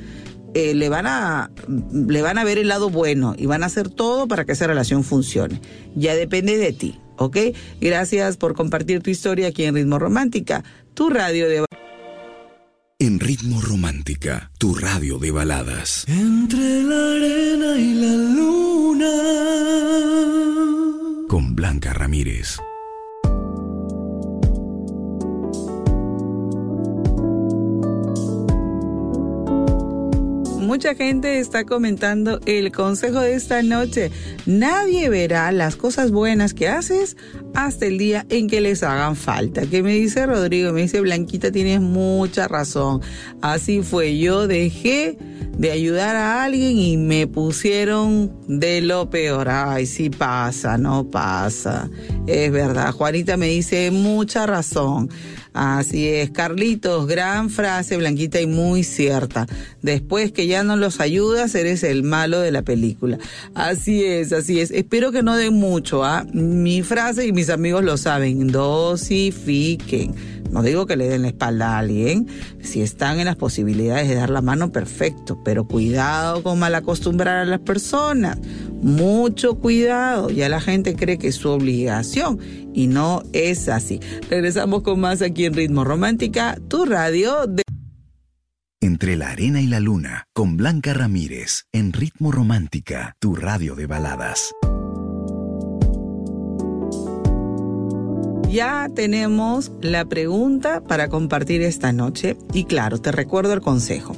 eh, 0.58 0.74
le 0.74 0.90
van 0.90 1.06
a 1.06 1.52
le 1.94 2.24
van 2.24 2.40
a 2.40 2.44
ver 2.44 2.58
el 2.58 2.68
lado 2.68 2.90
bueno 2.90 3.36
y 3.38 3.46
van 3.46 3.62
a 3.62 3.68
hacer 3.68 3.90
todo 3.90 4.28
para 4.28 4.44
que 4.44 4.54
esa 4.54 4.66
relación 4.66 5.04
funcione. 5.04 5.62
Ya 5.96 6.16
depende 6.16 6.58
de 6.58 6.74
ti, 6.74 7.00
¿ok? 7.18 7.38
Gracias 7.80 8.38
por 8.38 8.56
compartir 8.56 9.04
tu 9.04 9.12
historia 9.12 9.50
aquí 9.50 9.66
en 9.66 9.76
Ritmo 9.76 10.00
Romántica, 10.00 10.64
tu 10.96 11.12
radio 11.12 11.48
de 11.48 11.64
en 12.98 13.20
Ritmo 13.20 13.62
Romántica, 13.62 14.50
tu 14.58 14.74
radio 14.74 15.20
de 15.20 15.30
baladas. 15.30 16.04
Entre 16.08 16.82
la 16.82 17.12
arena 17.12 17.78
y 17.78 17.94
la 17.94 18.16
luna. 18.34 19.12
Con 21.28 21.56
Blanca 21.56 21.94
Ramírez. 21.94 22.58
Mucha 30.68 30.96
gente 30.96 31.40
está 31.40 31.64
comentando 31.64 32.42
el 32.46 32.74
consejo 32.74 33.22
de 33.22 33.36
esta 33.36 33.64
noche. 33.64 34.12
Nadie 34.46 35.08
verá 35.08 35.50
las 35.54 35.78
cosas 35.78 36.12
buenas 36.12 36.54
que 36.54 36.68
haces 36.68 37.16
hasta 37.56 37.86
el 37.86 37.98
día 37.98 38.26
en 38.30 38.50
que 38.50 38.60
les 38.60 38.84
hagan 38.84 39.16
falta. 39.16 39.66
¿Qué 39.66 39.82
me 39.82 39.94
dice 39.94 40.26
Rodrigo? 40.26 40.74
Me 40.74 40.82
dice 40.82 41.00
Blanquita, 41.00 41.54
tienes 41.54 41.80
mucha 41.80 42.50
razón. 42.50 43.02
Así 43.42 43.82
fue, 43.82 44.18
yo 44.18 44.46
dejé 44.46 45.18
de 45.58 45.72
ayudar 45.72 46.18
a 46.18 46.44
alguien 46.44 46.78
y 46.78 46.98
me 46.98 47.28
pusieron 47.28 48.32
de 48.48 48.82
lo 48.82 49.10
peor. 49.10 49.48
Ay, 49.50 49.86
sí 49.86 50.10
pasa, 50.10 50.78
no 50.78 51.10
pasa. 51.10 51.90
Es 52.28 52.52
verdad, 52.52 52.92
Juanita 52.92 53.38
me 53.38 53.48
dice 53.48 53.90
mucha 53.90 54.46
razón. 54.46 55.10
Así 55.60 56.08
es, 56.08 56.30
Carlitos, 56.30 57.08
gran 57.08 57.50
frase, 57.50 57.98
Blanquita, 57.98 58.40
y 58.40 58.46
muy 58.46 58.84
cierta. 58.84 59.48
Después 59.82 60.32
que 60.32 60.46
ya 60.46 60.62
no 60.62 60.76
los 60.76 61.00
ayudas, 61.00 61.56
eres 61.56 61.82
el 61.82 62.04
malo 62.04 62.40
de 62.40 62.52
la 62.52 62.62
película. 62.62 63.18
Así 63.56 64.04
es, 64.04 64.34
así 64.34 64.60
es. 64.60 64.70
Espero 64.70 65.12
que 65.12 65.24
no 65.24 65.36
den 65.36 65.56
mucho, 65.56 66.04
¿ah? 66.04 66.28
Mi 66.32 66.84
frase 66.84 67.26
y 67.26 67.34
mis 67.34 67.50
amigos 67.50 67.84
lo 67.84 67.98
saben, 67.98 68.50
dosifiquen. 68.50 70.14
No 70.52 70.62
digo 70.62 70.86
que 70.86 70.96
le 70.96 71.10
den 71.10 71.24
la 71.24 71.30
espalda 71.30 71.74
a 71.74 71.80
alguien. 71.80 72.28
Si 72.62 72.84
están 72.84 73.20
en 73.20 73.26
las 73.26 73.36
posibilidades 73.36 74.08
de 74.08 74.16
dar 74.16 74.30
la 74.30 74.42
mano, 74.42 74.72
perfecto. 74.72 75.42
Pero 75.44 75.68
cuidado 75.68 76.44
con 76.44 76.60
mal 76.60 76.76
acostumbrar 76.76 77.38
a 77.38 77.46
las 77.46 77.60
personas. 77.60 78.38
Mucho 78.82 79.56
cuidado. 79.56 80.30
Ya 80.30 80.50
la 80.50 80.62
gente 80.62 80.96
cree 80.96 81.18
que 81.18 81.30
es 81.30 81.36
su 81.36 81.50
obligación 81.50 82.40
y 82.74 82.88
no 82.88 83.24
es 83.34 83.70
así. 83.70 84.00
Regresamos 84.30 84.84
con 84.84 85.00
más 85.00 85.22
aquí 85.22 85.46
en 85.46 85.54
Ritmo 85.54 85.84
Romántica, 85.84 86.58
tu 86.68 86.86
radio 86.86 87.48
de... 87.48 87.64
Entre 88.80 89.18
la 89.18 89.32
arena 89.32 89.60
y 89.62 89.68
la 89.68 89.80
luna, 89.80 90.26
con 90.34 90.56
Blanca 90.56 90.94
Ramírez, 90.94 91.64
en 91.72 91.94
Ritmo 91.94 92.32
Romántica, 92.32 93.16
tu 93.20 93.36
radio 93.36 93.76
de 93.76 93.88
baladas. 93.88 94.54
Ya 98.50 98.88
tenemos 98.96 99.72
la 99.82 100.06
pregunta 100.06 100.82
para 100.82 101.10
compartir 101.10 101.62
esta 101.62 101.92
noche 101.92 102.38
y 102.54 102.64
claro, 102.64 103.00
te 103.00 103.12
recuerdo 103.12 103.54
el 103.54 103.62
consejo. 103.62 104.16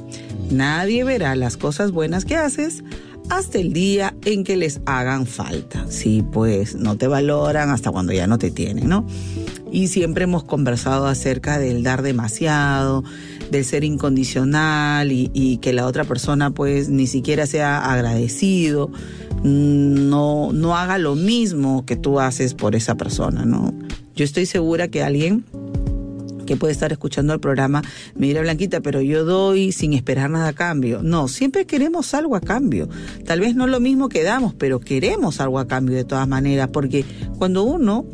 Nadie 0.50 1.04
verá 1.04 1.36
las 1.36 1.56
cosas 1.56 1.92
buenas 1.92 2.24
que 2.24 2.36
haces 2.36 2.82
hasta 3.28 3.58
el 3.58 3.72
día 3.72 4.14
en 4.24 4.42
que 4.44 4.56
les 4.56 4.80
hagan 4.86 5.26
falta. 5.26 5.86
Sí, 5.88 6.24
pues 6.32 6.74
no 6.74 6.96
te 6.96 7.06
valoran 7.06 7.70
hasta 7.70 7.90
cuando 7.90 8.12
ya 8.12 8.26
no 8.26 8.38
te 8.38 8.50
tienen, 8.50 8.88
¿no? 8.88 9.06
Y 9.70 9.88
siempre 9.88 10.24
hemos 10.24 10.42
conversado 10.42 11.06
acerca 11.06 11.58
del 11.58 11.84
dar 11.84 12.02
demasiado, 12.02 13.04
del 13.52 13.64
ser 13.64 13.84
incondicional 13.84 15.12
y, 15.12 15.58
que 15.62 15.72
la 15.72 15.86
otra 15.86 16.04
persona 16.04 16.50
pues 16.50 16.88
ni 16.88 17.06
siquiera 17.06 17.46
sea 17.46 17.92
agradecido, 17.92 18.90
no, 19.44 20.52
no 20.52 20.76
haga 20.76 20.98
lo 20.98 21.14
mismo 21.14 21.86
que 21.86 21.96
tú 21.96 22.18
haces 22.18 22.54
por 22.54 22.74
esa 22.74 22.96
persona, 22.96 23.44
¿no? 23.44 23.72
Yo 24.16 24.24
estoy 24.24 24.46
segura 24.46 24.88
que 24.88 25.02
alguien 25.04 25.44
que 26.50 26.56
puede 26.56 26.72
estar 26.72 26.90
escuchando 26.90 27.32
el 27.32 27.38
programa 27.38 27.80
me 28.16 28.26
dirá, 28.26 28.40
Blanquita, 28.40 28.80
pero 28.80 29.00
yo 29.00 29.24
doy 29.24 29.70
sin 29.70 29.92
esperar 29.92 30.28
nada 30.30 30.48
a 30.48 30.52
cambio. 30.52 31.00
No, 31.00 31.28
siempre 31.28 31.64
queremos 31.64 32.12
algo 32.12 32.34
a 32.34 32.40
cambio. 32.40 32.88
Tal 33.24 33.38
vez 33.38 33.54
no 33.54 33.68
lo 33.68 33.78
mismo 33.78 34.08
que 34.08 34.24
damos, 34.24 34.52
pero 34.54 34.80
queremos 34.80 35.40
algo 35.40 35.60
a 35.60 35.68
cambio 35.68 35.94
de 35.94 36.02
todas 36.02 36.26
maneras, 36.26 36.70
porque 36.72 37.04
cuando 37.38 37.62
uno 37.62 38.04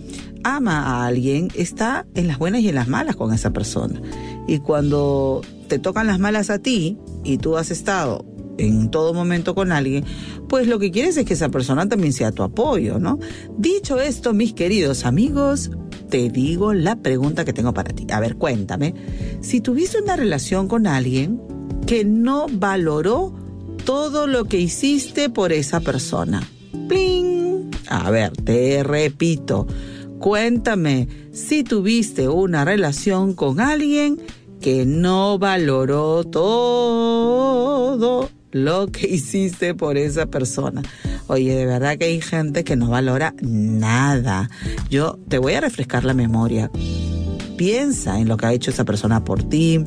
ama 0.44 0.82
a 0.82 1.06
alguien, 1.06 1.48
está 1.54 2.04
en 2.14 2.26
las 2.26 2.36
buenas 2.36 2.60
y 2.60 2.68
en 2.68 2.74
las 2.74 2.88
malas 2.88 3.16
con 3.16 3.32
esa 3.32 3.54
persona. 3.54 4.02
Y 4.46 4.58
cuando 4.58 5.40
te 5.68 5.78
tocan 5.78 6.06
las 6.06 6.18
malas 6.18 6.50
a 6.50 6.58
ti 6.58 6.98
y 7.24 7.38
tú 7.38 7.56
has 7.56 7.70
estado 7.70 8.22
en 8.58 8.90
todo 8.90 9.14
momento 9.14 9.54
con 9.54 9.72
alguien, 9.72 10.04
pues 10.46 10.66
lo 10.66 10.78
que 10.78 10.90
quieres 10.90 11.16
es 11.16 11.24
que 11.24 11.32
esa 11.32 11.48
persona 11.48 11.88
también 11.88 12.12
sea 12.12 12.32
tu 12.32 12.42
apoyo, 12.42 12.98
¿no? 12.98 13.18
Dicho 13.56 13.98
esto, 13.98 14.34
mis 14.34 14.52
queridos 14.52 15.06
amigos, 15.06 15.70
te 16.08 16.30
digo 16.30 16.72
la 16.72 16.96
pregunta 16.96 17.44
que 17.44 17.52
tengo 17.52 17.74
para 17.74 17.92
ti. 17.92 18.06
A 18.12 18.20
ver, 18.20 18.36
cuéntame. 18.36 18.94
Si 19.40 19.60
tuviste 19.60 20.00
una 20.00 20.16
relación 20.16 20.68
con 20.68 20.86
alguien 20.86 21.40
que 21.86 22.04
no 22.04 22.46
valoró 22.50 23.32
todo 23.84 24.26
lo 24.26 24.46
que 24.46 24.58
hiciste 24.58 25.30
por 25.30 25.52
esa 25.52 25.78
persona. 25.80 26.42
¡Pling! 26.88 27.70
A 27.88 28.10
ver, 28.10 28.32
te 28.32 28.82
repito. 28.82 29.68
Cuéntame 30.18 31.06
si 31.32 31.62
tuviste 31.62 32.28
una 32.28 32.64
relación 32.64 33.34
con 33.34 33.60
alguien 33.60 34.18
que 34.60 34.84
no 34.86 35.38
valoró 35.38 36.24
todo 36.24 38.30
lo 38.50 38.86
que 38.88 39.06
hiciste 39.06 39.74
por 39.74 39.98
esa 39.98 40.26
persona. 40.26 40.82
Oye, 41.28 41.54
de 41.56 41.66
verdad 41.66 41.98
que 41.98 42.04
hay 42.04 42.20
gente 42.20 42.62
que 42.62 42.76
no 42.76 42.88
valora 42.88 43.34
nada. 43.40 44.48
Yo 44.90 45.18
te 45.28 45.38
voy 45.38 45.54
a 45.54 45.60
refrescar 45.60 46.04
la 46.04 46.14
memoria. 46.14 46.70
Piensa 47.56 48.20
en 48.20 48.28
lo 48.28 48.36
que 48.36 48.46
ha 48.46 48.52
hecho 48.52 48.70
esa 48.70 48.84
persona 48.84 49.24
por 49.24 49.42
ti, 49.42 49.84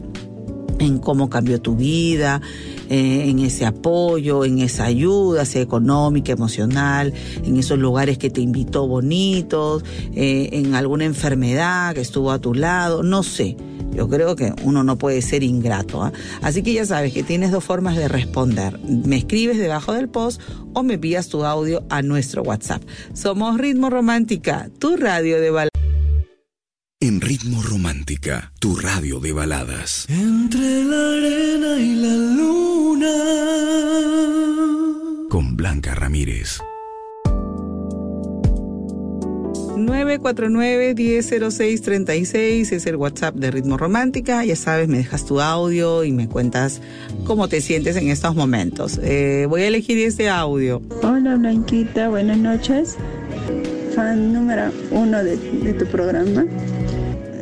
en 0.79 1.00
cómo 1.00 1.29
cambió 1.29 1.62
tu 1.62 1.75
vida, 1.75 2.41
eh, 2.89 3.29
en 3.29 3.39
ese 3.39 3.65
apoyo, 3.65 4.43
en 4.43 4.60
esa 4.60 4.86
ayuda, 4.86 5.46
sea 5.46 5.62
económica, 5.62 6.31
emocional, 6.31 7.13
en 7.43 7.58
esos 7.58 7.79
lugares 7.79 8.17
que 8.17 8.29
te 8.29 8.41
invitó 8.41 8.88
bonitos, 8.88 9.86
eh, 10.13 10.50
en 10.53 10.75
alguna 10.75 11.05
enfermedad 11.05 11.93
que 11.93 12.01
estuvo 12.01 12.31
a 12.31 12.39
tu 12.39 12.53
lado, 12.53 13.03
no 13.03 13.24
sé. 13.24 13.55
Yo 13.93 14.08
creo 14.08 14.36
que 14.36 14.53
uno 14.63 14.84
no 14.84 14.98
puede 14.98 15.22
ser 15.22 15.43
ingrato. 15.43 16.03
¿ah? 16.03 16.12
Así 16.41 16.63
que 16.63 16.74
ya 16.74 16.86
sabes 16.86 17.13
que 17.13 17.24
tienes 17.24 17.51
dos 17.51 17.63
formas 17.63 17.96
de 17.96 18.08
responder. 18.08 18.79
Me 18.79 19.17
escribes 19.17 19.58
debajo 19.58 19.93
del 19.93 20.10
post 20.10 20.41
o 20.74 20.84
me 20.84 20.96
envías 20.96 21.29
tu 21.29 21.46
audio 21.46 21.84
a 21.89 22.01
nuestro 22.01 22.43
WhatsApp. 22.43 22.81
Somos 23.13 23.58
Ritmo 23.58 23.89
Romántica, 23.89 24.69
tu 24.79 24.98
radio 24.98 25.39
de 25.41 25.50
baladas. 25.51 25.69
En 27.01 27.22
Ritmo 27.22 27.62
Romántica, 27.63 28.51
tu 28.60 28.75
radio 28.75 29.22
de 29.22 29.31
baladas. 29.31 30.05
Entre 30.10 30.84
la 30.84 31.13
arena 31.13 31.79
y 31.79 31.96
la 31.96 32.13
luna. 32.36 33.13
Con 35.29 35.55
Blanca 35.55 35.96
Ramírez. 35.96 36.60
949-100636 39.89 42.74
es 42.74 42.86
el 42.86 42.96
WhatsApp 42.96 43.34
de 43.36 43.50
Ritmo 43.50 43.75
Romántica. 43.75 44.46
Ya 44.46 44.55
sabes, 44.55 44.88
me 44.88 45.00
dejas 45.00 45.25
tu 45.25 45.41
audio 45.41 46.03
y 46.03 46.12
me 46.12 46.29
cuentas 46.29 46.79
cómo 47.24 47.48
te 47.48 47.60
sientes 47.60 47.96
en 47.96 48.10
estos 48.10 48.36
momentos. 48.36 49.00
Eh, 49.01 49.48
voy 49.50 49.62
a 49.62 49.67
elegir 49.67 49.98
este 49.98 50.29
audio. 50.29 50.84
Hola 51.01 51.38
Blanquita, 51.38 52.10
buenas 52.10 52.38
noches. 52.38 52.98
Fan 53.96 54.31
número 54.31 54.72
uno 54.91 55.24
de, 55.24 55.38
tu 55.74 55.88
programa. 55.88 56.46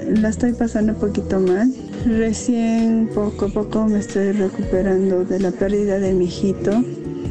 La 0.08 0.30
estoy 0.30 0.54
pasando 0.54 0.94
un 0.94 1.00
poquito 1.00 1.42
mal. 1.42 1.70
Recién 2.06 3.10
poco 3.14 3.48
a 3.48 3.50
poco 3.50 3.88
me 3.88 4.00
estoy 4.00 4.32
recuperando 4.32 5.26
de 5.26 5.42
la 5.42 5.52
pérdida 5.52 6.00
de 6.00 6.14
mi 6.14 6.24
hijito. 6.26 6.82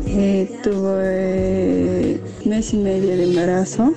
Eh, 0.08 0.48
tuve 0.62 2.20
mes 2.44 2.74
y 2.74 2.76
medio 2.76 3.16
de 3.16 3.24
embarazo 3.24 3.94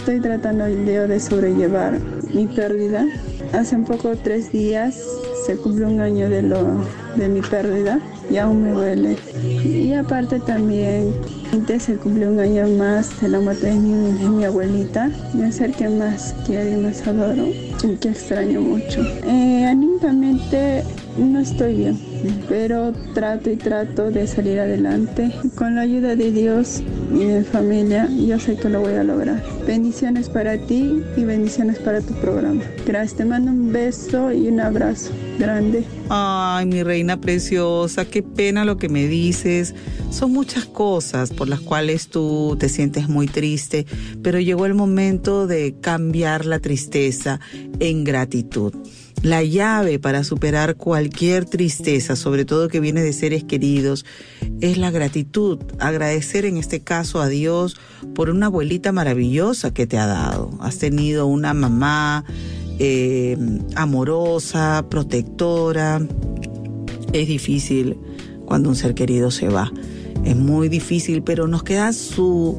Estoy 0.00 0.18
tratando 0.18 0.64
de 0.64 1.20
sobrellevar 1.20 2.00
mi 2.32 2.46
pérdida. 2.46 3.06
Hace 3.52 3.76
un 3.76 3.84
poco, 3.84 4.16
tres 4.16 4.50
días, 4.50 4.98
se 5.44 5.56
cumplió 5.56 5.88
un 5.88 6.00
año 6.00 6.30
de, 6.30 6.40
lo, 6.40 6.58
de 7.16 7.28
mi 7.28 7.42
pérdida 7.42 8.00
y 8.30 8.38
aún 8.38 8.62
me 8.62 8.70
duele. 8.70 9.18
Y 9.62 9.92
aparte 9.92 10.40
también 10.40 11.12
se 11.78 11.96
cumplió 11.96 12.30
un 12.30 12.40
año 12.40 12.66
más 12.78 13.20
de 13.20 13.28
la 13.28 13.40
muerte 13.40 13.66
de 13.66 13.74
mi, 13.74 14.42
abuelita. 14.42 15.10
Me 15.34 15.44
acerqué 15.44 15.90
más 15.90 16.34
quiero 16.46 16.70
y 16.70 16.76
más 16.76 17.06
adoro 17.06 17.48
y 17.84 17.96
que 17.96 18.08
extraño 18.08 18.62
mucho. 18.62 19.02
Eh, 19.26 19.66
anímicamente 19.68 20.82
no 21.18 21.40
estoy 21.40 21.74
bien 21.74 22.09
pero 22.48 22.92
trato 23.14 23.50
y 23.50 23.56
trato 23.56 24.10
de 24.10 24.26
salir 24.26 24.58
adelante. 24.58 25.32
Con 25.54 25.76
la 25.76 25.82
ayuda 25.82 26.16
de 26.16 26.32
Dios 26.32 26.82
y 27.14 27.24
de 27.24 27.44
familia, 27.44 28.08
yo 28.08 28.38
sé 28.38 28.56
que 28.56 28.68
lo 28.68 28.80
voy 28.80 28.94
a 28.94 29.04
lograr. 29.04 29.42
Bendiciones 29.66 30.28
para 30.28 30.58
ti 30.58 31.02
y 31.16 31.24
bendiciones 31.24 31.78
para 31.78 32.00
tu 32.00 32.14
programa. 32.14 32.62
Gracias, 32.86 33.18
te 33.18 33.24
mando 33.24 33.50
un 33.50 33.72
beso 33.72 34.32
y 34.32 34.48
un 34.48 34.60
abrazo 34.60 35.12
grande. 35.38 35.84
Ay, 36.08 36.66
mi 36.66 36.82
reina 36.82 37.20
preciosa, 37.20 38.04
qué 38.04 38.22
pena 38.22 38.64
lo 38.64 38.76
que 38.76 38.88
me 38.88 39.06
dices. 39.06 39.74
Son 40.10 40.32
muchas 40.32 40.64
cosas 40.64 41.30
por 41.30 41.48
las 41.48 41.60
cuales 41.60 42.08
tú 42.08 42.56
te 42.58 42.68
sientes 42.68 43.08
muy 43.08 43.26
triste, 43.26 43.86
pero 44.22 44.40
llegó 44.40 44.66
el 44.66 44.74
momento 44.74 45.46
de 45.46 45.76
cambiar 45.80 46.46
la 46.46 46.58
tristeza 46.58 47.40
en 47.78 48.04
gratitud. 48.04 48.74
La 49.22 49.42
llave 49.42 49.98
para 49.98 50.24
superar 50.24 50.76
cualquier 50.76 51.44
tristeza, 51.44 52.16
sobre 52.16 52.46
todo 52.46 52.68
que 52.68 52.80
viene 52.80 53.02
de 53.02 53.12
seres 53.12 53.44
queridos, 53.44 54.06
es 54.62 54.78
la 54.78 54.90
gratitud. 54.90 55.58
Agradecer 55.78 56.46
en 56.46 56.56
este 56.56 56.80
caso 56.80 57.20
a 57.20 57.28
Dios 57.28 57.76
por 58.14 58.30
una 58.30 58.46
abuelita 58.46 58.92
maravillosa 58.92 59.74
que 59.74 59.86
te 59.86 59.98
ha 59.98 60.06
dado. 60.06 60.50
Has 60.60 60.78
tenido 60.78 61.26
una 61.26 61.52
mamá 61.52 62.24
eh, 62.78 63.36
amorosa, 63.76 64.86
protectora. 64.88 66.00
Es 67.12 67.28
difícil 67.28 67.98
cuando 68.46 68.70
un 68.70 68.74
ser 68.74 68.94
querido 68.94 69.30
se 69.30 69.48
va. 69.48 69.70
Es 70.24 70.36
muy 70.36 70.70
difícil, 70.70 71.22
pero 71.22 71.46
nos 71.46 71.62
queda 71.62 71.92
su, 71.92 72.56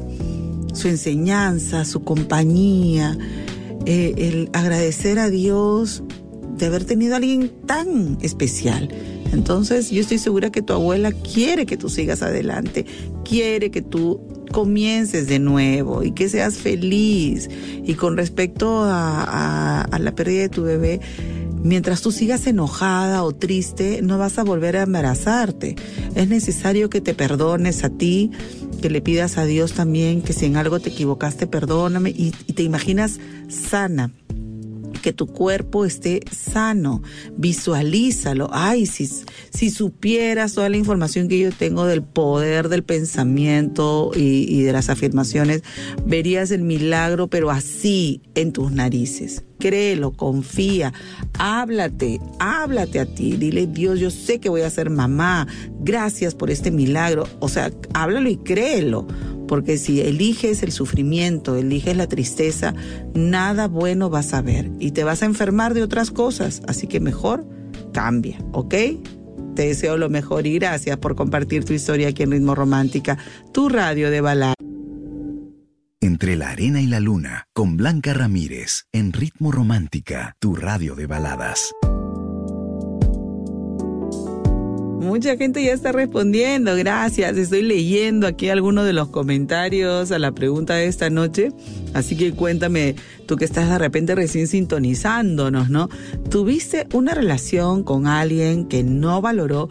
su 0.72 0.86
enseñanza, 0.86 1.84
su 1.84 2.04
compañía, 2.04 3.18
eh, 3.84 4.14
el 4.16 4.50
agradecer 4.52 5.18
a 5.18 5.28
Dios 5.28 6.04
de 6.56 6.66
haber 6.66 6.84
tenido 6.84 7.14
a 7.14 7.16
alguien 7.16 7.50
tan 7.66 8.18
especial. 8.22 8.88
Entonces 9.32 9.90
yo 9.90 10.00
estoy 10.00 10.18
segura 10.18 10.50
que 10.50 10.62
tu 10.62 10.72
abuela 10.72 11.12
quiere 11.12 11.64
que 11.64 11.76
tú 11.76 11.88
sigas 11.88 12.22
adelante, 12.22 12.84
quiere 13.24 13.70
que 13.70 13.80
tú 13.80 14.20
comiences 14.52 15.26
de 15.26 15.38
nuevo 15.38 16.02
y 16.02 16.12
que 16.12 16.28
seas 16.28 16.56
feliz. 16.58 17.48
Y 17.82 17.94
con 17.94 18.16
respecto 18.16 18.82
a, 18.84 19.88
la 19.98 20.14
pérdida 20.14 20.42
de 20.42 20.48
tu 20.48 20.62
bebé, 20.62 21.00
Mientras 21.64 22.02
tú 22.02 22.10
sigas 22.10 22.48
enojada 22.48 23.22
o 23.22 23.30
triste, 23.36 24.00
no 24.02 24.18
vas 24.18 24.36
a 24.36 24.42
volver 24.42 24.76
a 24.76 24.82
embarazarte. 24.82 25.76
Es 26.16 26.28
necesario 26.28 26.90
que 26.90 27.00
te 27.00 27.14
perdones 27.14 27.84
a 27.84 27.90
ti, 27.90 28.32
que 28.80 28.90
le 28.90 29.00
pidas 29.00 29.38
a 29.38 29.44
Dios 29.44 29.72
también 29.72 30.22
que 30.22 30.32
si 30.32 30.46
en 30.46 30.56
algo 30.56 30.80
te 30.80 30.88
equivocaste, 30.88 31.46
perdóname 31.46 32.10
y 32.10 32.32
te 32.32 32.64
imaginas 32.64 33.20
sana 33.46 34.10
que 35.02 35.12
tu 35.12 35.26
cuerpo 35.26 35.84
esté 35.84 36.20
sano. 36.30 37.02
Visualízalo. 37.36 38.48
Ay, 38.52 38.86
si, 38.86 39.06
si 39.06 39.70
supieras 39.70 40.54
toda 40.54 40.68
la 40.68 40.78
información 40.78 41.28
que 41.28 41.38
yo 41.38 41.52
tengo 41.52 41.84
del 41.84 42.02
poder 42.02 42.68
del 42.68 42.84
pensamiento 42.84 44.12
y, 44.14 44.46
y 44.48 44.62
de 44.62 44.72
las 44.72 44.88
afirmaciones, 44.88 45.62
verías 46.06 46.50
el 46.50 46.62
milagro, 46.62 47.28
pero 47.28 47.50
así 47.50 48.22
en 48.34 48.52
tus 48.52 48.72
narices. 48.72 49.44
Créelo, 49.58 50.10
confía, 50.10 50.92
háblate, 51.38 52.20
háblate 52.40 52.98
a 52.98 53.06
ti, 53.06 53.36
dile 53.36 53.68
Dios, 53.68 54.00
yo 54.00 54.10
sé 54.10 54.40
que 54.40 54.48
voy 54.48 54.62
a 54.62 54.70
ser 54.70 54.90
mamá, 54.90 55.46
gracias 55.80 56.34
por 56.34 56.50
este 56.50 56.72
milagro, 56.72 57.28
o 57.38 57.48
sea, 57.48 57.70
háblalo 57.94 58.28
y 58.28 58.38
créelo, 58.38 59.06
porque 59.48 59.78
si 59.78 60.00
eliges 60.00 60.62
el 60.62 60.72
sufrimiento, 60.72 61.56
eliges 61.56 61.96
la 61.96 62.06
tristeza, 62.06 62.74
nada 63.14 63.68
bueno 63.68 64.10
vas 64.10 64.34
a 64.34 64.42
ver 64.42 64.70
y 64.78 64.92
te 64.92 65.04
vas 65.04 65.22
a 65.22 65.26
enfermar 65.26 65.74
de 65.74 65.82
otras 65.82 66.10
cosas, 66.10 66.62
así 66.66 66.86
que 66.86 67.00
mejor 67.00 67.46
cambia, 67.92 68.38
¿ok? 68.52 68.74
Te 69.54 69.66
deseo 69.66 69.96
lo 69.96 70.08
mejor 70.08 70.46
y 70.46 70.54
gracias 70.54 70.96
por 70.96 71.14
compartir 71.14 71.64
tu 71.64 71.72
historia 71.72 72.08
aquí 72.08 72.22
en 72.22 72.30
Ritmo 72.30 72.54
Romántica, 72.54 73.18
tu 73.52 73.68
radio 73.68 74.10
de 74.10 74.20
balada. 74.20 74.54
Entre 76.00 76.36
la 76.36 76.50
arena 76.50 76.80
y 76.80 76.86
la 76.86 77.00
luna, 77.00 77.46
con 77.52 77.76
Blanca 77.76 78.12
Ramírez, 78.12 78.86
en 78.92 79.12
Ritmo 79.12 79.52
Romántica, 79.52 80.34
tu 80.40 80.56
radio 80.56 80.96
de 80.96 81.06
baladas. 81.06 81.72
Mucha 85.02 85.36
gente 85.36 85.64
ya 85.64 85.72
está 85.72 85.90
respondiendo, 85.90 86.76
gracias. 86.76 87.36
Estoy 87.36 87.62
leyendo 87.62 88.28
aquí 88.28 88.50
algunos 88.50 88.86
de 88.86 88.92
los 88.92 89.08
comentarios 89.08 90.12
a 90.12 90.18
la 90.20 90.30
pregunta 90.30 90.76
de 90.76 90.86
esta 90.86 91.10
noche. 91.10 91.50
Así 91.92 92.16
que 92.16 92.32
cuéntame, 92.32 92.94
tú 93.26 93.36
que 93.36 93.44
estás 93.44 93.68
de 93.68 93.78
repente 93.78 94.14
recién 94.14 94.46
sintonizándonos, 94.46 95.70
¿no? 95.70 95.88
¿Tuviste 96.30 96.86
una 96.92 97.14
relación 97.14 97.82
con 97.82 98.06
alguien 98.06 98.68
que 98.68 98.84
no 98.84 99.20
valoró 99.20 99.68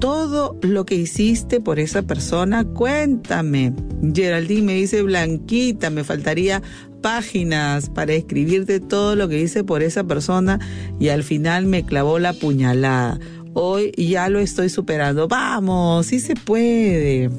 todo 0.00 0.56
lo 0.62 0.86
que 0.86 0.94
hiciste 0.94 1.60
por 1.60 1.78
esa 1.78 2.00
persona, 2.00 2.64
cuéntame. 2.64 3.74
Geraldine 4.14 4.62
me 4.62 4.74
dice, 4.74 5.02
Blanquita, 5.02 5.90
me 5.90 6.04
faltaría 6.04 6.62
páginas 7.02 7.90
para 7.90 8.14
escribirte 8.14 8.80
todo 8.80 9.14
lo 9.14 9.28
que 9.28 9.40
hice 9.40 9.62
por 9.62 9.82
esa 9.82 10.04
persona 10.04 10.58
y 10.98 11.08
al 11.08 11.22
final 11.22 11.66
me 11.66 11.84
clavó 11.84 12.18
la 12.18 12.32
puñalada. 12.32 13.18
Hoy 13.54 13.92
ya 13.96 14.28
lo 14.28 14.38
estoy 14.38 14.68
superando. 14.68 15.28
Vamos, 15.28 16.06
sí 16.06 16.20
se 16.20 16.34
puede. 16.34 17.30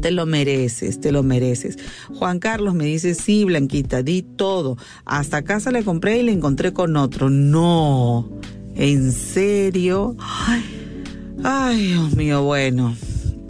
Te 0.00 0.10
lo 0.10 0.26
mereces, 0.26 1.00
te 1.00 1.10
lo 1.10 1.22
mereces. 1.22 1.76
Juan 2.14 2.38
Carlos 2.38 2.74
me 2.74 2.84
dice, 2.84 3.14
sí, 3.14 3.44
Blanquita, 3.44 4.02
di 4.02 4.22
todo. 4.22 4.76
Hasta 5.04 5.42
casa 5.42 5.72
le 5.72 5.82
compré 5.82 6.18
y 6.18 6.22
le 6.22 6.32
encontré 6.32 6.72
con 6.72 6.96
otro. 6.96 7.30
No, 7.30 8.28
¿en 8.76 9.12
serio? 9.12 10.16
Ay 10.20 10.78
Ay, 11.44 11.88
Dios 11.88 12.16
mío, 12.16 12.42
bueno. 12.42 12.96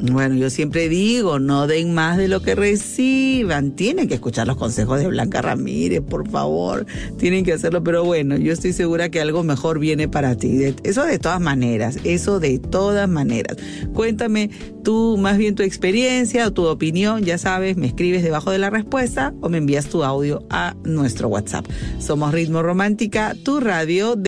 Bueno, 0.01 0.37
yo 0.37 0.49
siempre 0.49 0.89
digo, 0.89 1.41
no 1.41 1.67
den 1.67 1.93
más 1.93 2.19
de 2.19 2.29
lo 2.29 2.41
que 2.41 2.55
reciban. 2.55 3.73
Tienen 3.73 4.07
que 4.07 4.15
escuchar 4.15 4.47
los 4.47 4.57
consejos 4.57 5.01
de 5.01 5.09
Blanca 5.09 5.43
Ramírez, 5.43 6.03
por 6.03 6.29
favor. 6.29 6.87
Tienen 7.19 7.45
que 7.45 7.53
hacerlo, 7.53 7.83
pero 7.83 8.05
bueno, 8.05 8.37
yo 8.37 8.53
estoy 8.53 8.73
segura 8.73 9.09
que 9.09 9.21
algo 9.21 9.43
mejor 9.43 9.81
viene 9.81 10.07
para 10.07 10.37
ti. 10.37 10.73
Eso 10.85 11.05
de 11.05 11.19
todas 11.19 11.41
maneras, 11.41 11.99
eso 12.05 12.39
de 12.39 12.61
todas 12.61 13.09
maneras. 13.09 13.57
Cuéntame 13.93 14.51
tú 14.85 15.17
más 15.19 15.37
bien 15.37 15.57
tu 15.57 15.65
experiencia 15.65 16.47
o 16.47 16.53
tu 16.53 16.67
opinión, 16.67 17.25
ya 17.25 17.37
sabes, 17.37 17.77
me 17.77 17.89
escribes 17.89 18.23
debajo 18.23 18.53
de 18.53 18.59
la 18.59 18.71
respuesta 18.71 19.35
o 19.41 19.49
me 19.49 19.59
envías 19.59 19.89
tu 19.89 20.05
audio 20.05 20.47
a 20.49 20.77
nuestro 20.85 21.27
WhatsApp. 21.27 21.67
Somos 21.99 22.33
Ritmo 22.33 22.63
Romántica, 22.63 23.35
tu 23.43 23.59
radio 23.59 24.15
de 24.15 24.28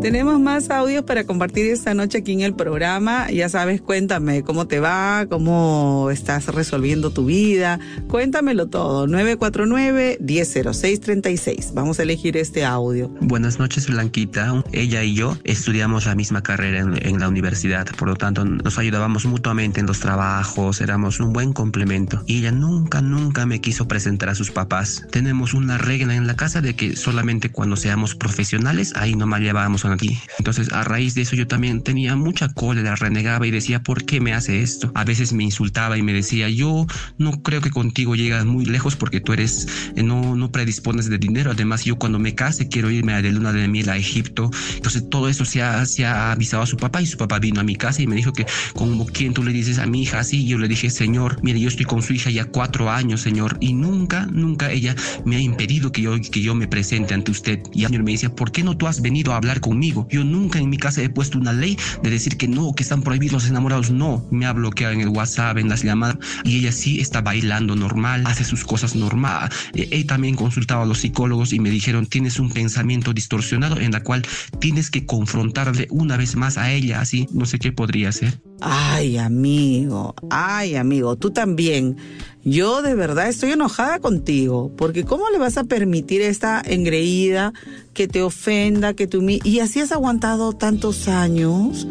Tenemos 0.00 0.38
más 0.38 0.70
audios 0.70 1.02
para 1.04 1.24
compartir 1.24 1.66
esta 1.66 1.92
noche 1.94 2.18
aquí 2.18 2.32
en 2.32 2.42
el 2.42 2.54
programa. 2.54 3.28
Ya 3.30 3.48
sabes, 3.48 3.80
cuéntame 3.80 4.44
cómo 4.44 4.66
te 4.66 4.78
va, 4.78 5.26
cómo 5.28 6.10
estás 6.12 6.46
resolviendo 6.46 7.10
tu 7.10 7.24
vida. 7.24 7.80
Cuéntamelo 8.06 8.68
todo. 8.68 9.08
949-100636. 9.08 11.72
Vamos 11.72 11.98
a 11.98 12.02
elegir 12.02 12.36
este 12.36 12.62
audio. 12.64 13.08
Buenas 13.20 13.58
noches, 13.58 13.88
Blanquita. 13.88 14.62
Ella 14.70 15.02
y 15.02 15.14
yo 15.14 15.36
estudiamos 15.44 16.04
la 16.06 16.14
misma 16.14 16.42
carrera 16.42 16.80
en, 16.80 17.04
en 17.04 17.18
la 17.18 17.28
universidad. 17.28 17.86
Por 17.96 18.08
lo 18.08 18.16
tanto, 18.16 18.44
nos 18.44 18.78
ayudábamos 18.78 19.24
mutuamente 19.24 19.80
en 19.80 19.86
los 19.86 20.00
trabajos. 20.00 20.82
Éramos 20.82 21.20
un 21.20 21.32
buen 21.32 21.54
complemento. 21.54 22.22
Y 22.26 22.40
ella 22.40 22.52
nunca, 22.52 23.00
nunca 23.00 23.46
me 23.46 23.62
quiso 23.62 23.88
presentar 23.88 24.28
a 24.28 24.34
sus 24.34 24.50
papás. 24.50 25.06
Tenemos 25.10 25.54
una 25.54 25.78
regla 25.78 26.14
en 26.14 26.26
la 26.26 26.36
casa 26.36 26.60
de 26.60 26.76
que 26.76 26.96
solamente 26.96 27.50
cuando 27.50 27.76
seamos 27.76 28.14
profesionales, 28.14 28.92
ahí 28.94 29.16
nomás 29.16 29.40
llevábamos 29.40 29.85
a 29.90 29.94
aquí. 29.94 30.18
Entonces, 30.38 30.72
a 30.72 30.84
raíz 30.84 31.14
de 31.14 31.22
eso, 31.22 31.36
yo 31.36 31.46
también 31.46 31.82
tenía 31.82 32.16
mucha 32.16 32.48
cólera, 32.48 32.96
renegaba 32.96 33.46
y 33.46 33.50
decía, 33.50 33.82
¿por 33.82 34.04
qué 34.04 34.20
me 34.20 34.32
hace 34.32 34.62
esto? 34.62 34.90
A 34.94 35.04
veces 35.04 35.32
me 35.32 35.44
insultaba 35.44 35.96
y 35.98 36.02
me 36.02 36.12
decía, 36.12 36.48
yo 36.48 36.86
no 37.18 37.42
creo 37.42 37.60
que 37.60 37.70
contigo 37.70 38.14
llegas 38.14 38.44
muy 38.44 38.64
lejos 38.64 38.96
porque 38.96 39.20
tú 39.20 39.32
eres, 39.32 39.66
eh, 39.96 40.02
no, 40.02 40.36
no 40.36 40.50
predispones 40.50 41.08
de 41.08 41.18
dinero. 41.18 41.50
Además, 41.50 41.84
yo 41.84 41.96
cuando 41.96 42.18
me 42.18 42.34
case 42.34 42.68
quiero 42.68 42.90
irme 42.90 43.14
a 43.14 43.22
de 43.22 43.32
luna 43.32 43.52
de 43.52 43.68
miel 43.68 43.88
a 43.88 43.96
Egipto. 43.96 44.50
Entonces, 44.74 45.08
todo 45.08 45.28
eso 45.28 45.44
se 45.44 45.62
ha, 45.62 45.84
se 45.86 46.04
ha 46.04 46.32
avisado 46.32 46.62
a 46.62 46.66
su 46.66 46.76
papá 46.76 47.02
y 47.02 47.06
su 47.06 47.16
papá 47.16 47.38
vino 47.38 47.60
a 47.60 47.64
mi 47.64 47.76
casa 47.76 48.02
y 48.02 48.06
me 48.06 48.16
dijo 48.16 48.32
que, 48.32 48.46
como 48.74 49.06
quien 49.06 49.34
tú 49.34 49.42
le 49.42 49.52
dices 49.52 49.78
a 49.78 49.86
mi 49.86 50.02
hija 50.02 50.20
así, 50.20 50.46
yo 50.46 50.58
le 50.58 50.68
dije, 50.68 50.90
Señor, 50.90 51.42
mire, 51.42 51.60
yo 51.60 51.68
estoy 51.68 51.86
con 51.86 52.02
su 52.02 52.12
hija 52.12 52.30
ya 52.30 52.44
cuatro 52.44 52.90
años, 52.90 53.20
Señor, 53.20 53.56
y 53.60 53.72
nunca, 53.72 54.26
nunca 54.26 54.70
ella 54.70 54.94
me 55.24 55.36
ha 55.36 55.40
impedido 55.40 55.92
que 55.92 56.02
yo, 56.02 56.16
que 56.20 56.40
yo 56.40 56.54
me 56.54 56.68
presente 56.68 57.14
ante 57.14 57.30
usted. 57.30 57.60
Y 57.72 57.82
el 57.82 57.88
Señor 57.88 58.02
me 58.04 58.12
decía, 58.12 58.34
¿por 58.34 58.52
qué 58.52 58.62
no 58.62 58.76
tú 58.76 58.86
has 58.86 59.00
venido 59.00 59.32
a 59.32 59.36
hablar 59.36 59.60
conmigo? 59.60 59.75
Yo 60.10 60.24
nunca 60.24 60.58
en 60.58 60.70
mi 60.70 60.78
casa 60.78 61.02
he 61.02 61.08
puesto 61.08 61.38
una 61.38 61.52
ley 61.52 61.76
de 62.02 62.10
decir 62.10 62.36
que 62.36 62.48
no, 62.48 62.72
que 62.74 62.82
están 62.82 63.02
prohibidos 63.02 63.34
los 63.34 63.50
enamorados. 63.50 63.90
No, 63.90 64.24
me 64.30 64.46
ha 64.46 64.52
bloqueado 64.52 64.94
en 64.94 65.00
el 65.00 65.08
WhatsApp, 65.08 65.58
en 65.58 65.68
las 65.68 65.82
llamadas 65.82 66.18
y 66.44 66.58
ella 66.58 66.72
sí 66.72 67.00
está 67.00 67.20
bailando 67.20 67.76
normal, 67.76 68.24
hace 68.26 68.44
sus 68.44 68.64
cosas 68.64 68.94
normal. 68.94 69.50
He 69.74 70.04
también 70.04 70.36
consultado 70.36 70.82
a 70.82 70.86
los 70.86 70.98
psicólogos 70.98 71.52
y 71.52 71.60
me 71.60 71.70
dijeron 71.70 72.06
tienes 72.06 72.38
un 72.38 72.50
pensamiento 72.50 73.12
distorsionado 73.12 73.78
en 73.78 73.92
la 73.92 74.02
cual 74.02 74.22
tienes 74.60 74.90
que 74.90 75.04
confrontarle 75.06 75.88
una 75.90 76.16
vez 76.16 76.36
más 76.36 76.58
a 76.58 76.70
ella, 76.70 77.00
así 77.00 77.28
no 77.32 77.46
sé 77.46 77.58
qué 77.58 77.72
podría 77.72 78.12
ser. 78.12 78.45
Ay, 78.60 79.18
amigo, 79.18 80.14
ay, 80.30 80.76
amigo, 80.76 81.16
tú 81.16 81.30
también. 81.30 81.96
Yo 82.42 82.80
de 82.80 82.94
verdad 82.94 83.28
estoy 83.28 83.52
enojada 83.52 83.98
contigo, 83.98 84.70
porque 84.76 85.04
¿cómo 85.04 85.28
le 85.30 85.38
vas 85.38 85.58
a 85.58 85.64
permitir 85.64 86.22
esta 86.22 86.62
engreída 86.64 87.52
que 87.92 88.06
te 88.06 88.22
ofenda, 88.22 88.94
que 88.94 89.06
tú 89.06 89.20
y 89.28 89.58
así 89.58 89.80
has 89.80 89.92
aguantado 89.92 90.52
tantos 90.52 91.08
años? 91.08 91.86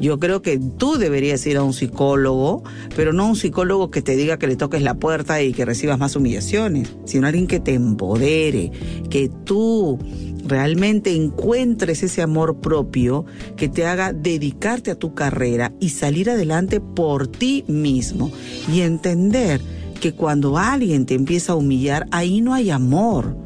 Yo 0.00 0.18
creo 0.20 0.42
que 0.42 0.58
tú 0.58 0.96
deberías 0.96 1.44
ir 1.46 1.56
a 1.56 1.64
un 1.64 1.72
psicólogo, 1.72 2.62
pero 2.94 3.12
no 3.12 3.26
un 3.26 3.36
psicólogo 3.36 3.90
que 3.90 4.02
te 4.02 4.14
diga 4.14 4.38
que 4.38 4.46
le 4.46 4.56
toques 4.56 4.82
la 4.82 4.94
puerta 4.94 5.42
y 5.42 5.52
que 5.52 5.64
recibas 5.64 5.98
más 5.98 6.16
humillaciones, 6.16 6.94
sino 7.04 7.26
alguien 7.26 7.46
que 7.46 7.60
te 7.60 7.74
empodere, 7.74 8.70
que 9.10 9.28
tú 9.44 9.98
realmente 10.46 11.14
encuentres 11.14 12.02
ese 12.02 12.22
amor 12.22 12.60
propio 12.60 13.24
que 13.56 13.68
te 13.68 13.86
haga 13.86 14.12
dedicarte 14.12 14.90
a 14.90 14.98
tu 14.98 15.14
carrera 15.14 15.72
y 15.80 15.90
salir 15.90 16.30
adelante 16.30 16.80
por 16.80 17.26
ti 17.26 17.64
mismo 17.68 18.30
y 18.72 18.80
entender 18.80 19.60
que 20.00 20.12
cuando 20.12 20.58
alguien 20.58 21.06
te 21.06 21.14
empieza 21.14 21.52
a 21.52 21.56
humillar, 21.56 22.06
ahí 22.10 22.40
no 22.40 22.54
hay 22.54 22.70
amor. 22.70 23.36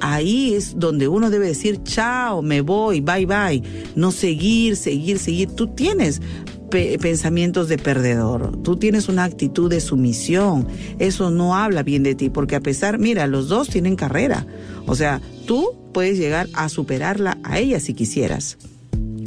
Ahí 0.00 0.54
es 0.54 0.78
donde 0.78 1.08
uno 1.08 1.28
debe 1.28 1.48
decir, 1.48 1.82
chao, 1.82 2.40
me 2.40 2.60
voy, 2.60 3.00
bye 3.00 3.26
bye. 3.26 3.62
No 3.96 4.12
seguir, 4.12 4.76
seguir, 4.76 5.18
seguir. 5.18 5.50
Tú 5.50 5.68
tienes 5.68 6.22
pensamientos 6.68 7.68
de 7.68 7.78
perdedor. 7.78 8.62
Tú 8.62 8.76
tienes 8.76 9.08
una 9.08 9.24
actitud 9.24 9.68
de 9.68 9.80
sumisión. 9.80 10.68
Eso 10.98 11.30
no 11.30 11.56
habla 11.56 11.82
bien 11.82 12.02
de 12.02 12.14
ti, 12.14 12.30
porque 12.30 12.56
a 12.56 12.60
pesar, 12.60 12.98
mira, 12.98 13.26
los 13.26 13.48
dos 13.48 13.68
tienen 13.68 13.96
carrera. 13.96 14.46
O 14.86 14.94
sea, 14.94 15.20
tú 15.48 15.74
puedes 15.94 16.18
llegar 16.18 16.46
a 16.52 16.68
superarla 16.68 17.38
a 17.42 17.58
ella 17.58 17.80
si 17.80 17.94
quisieras. 17.94 18.58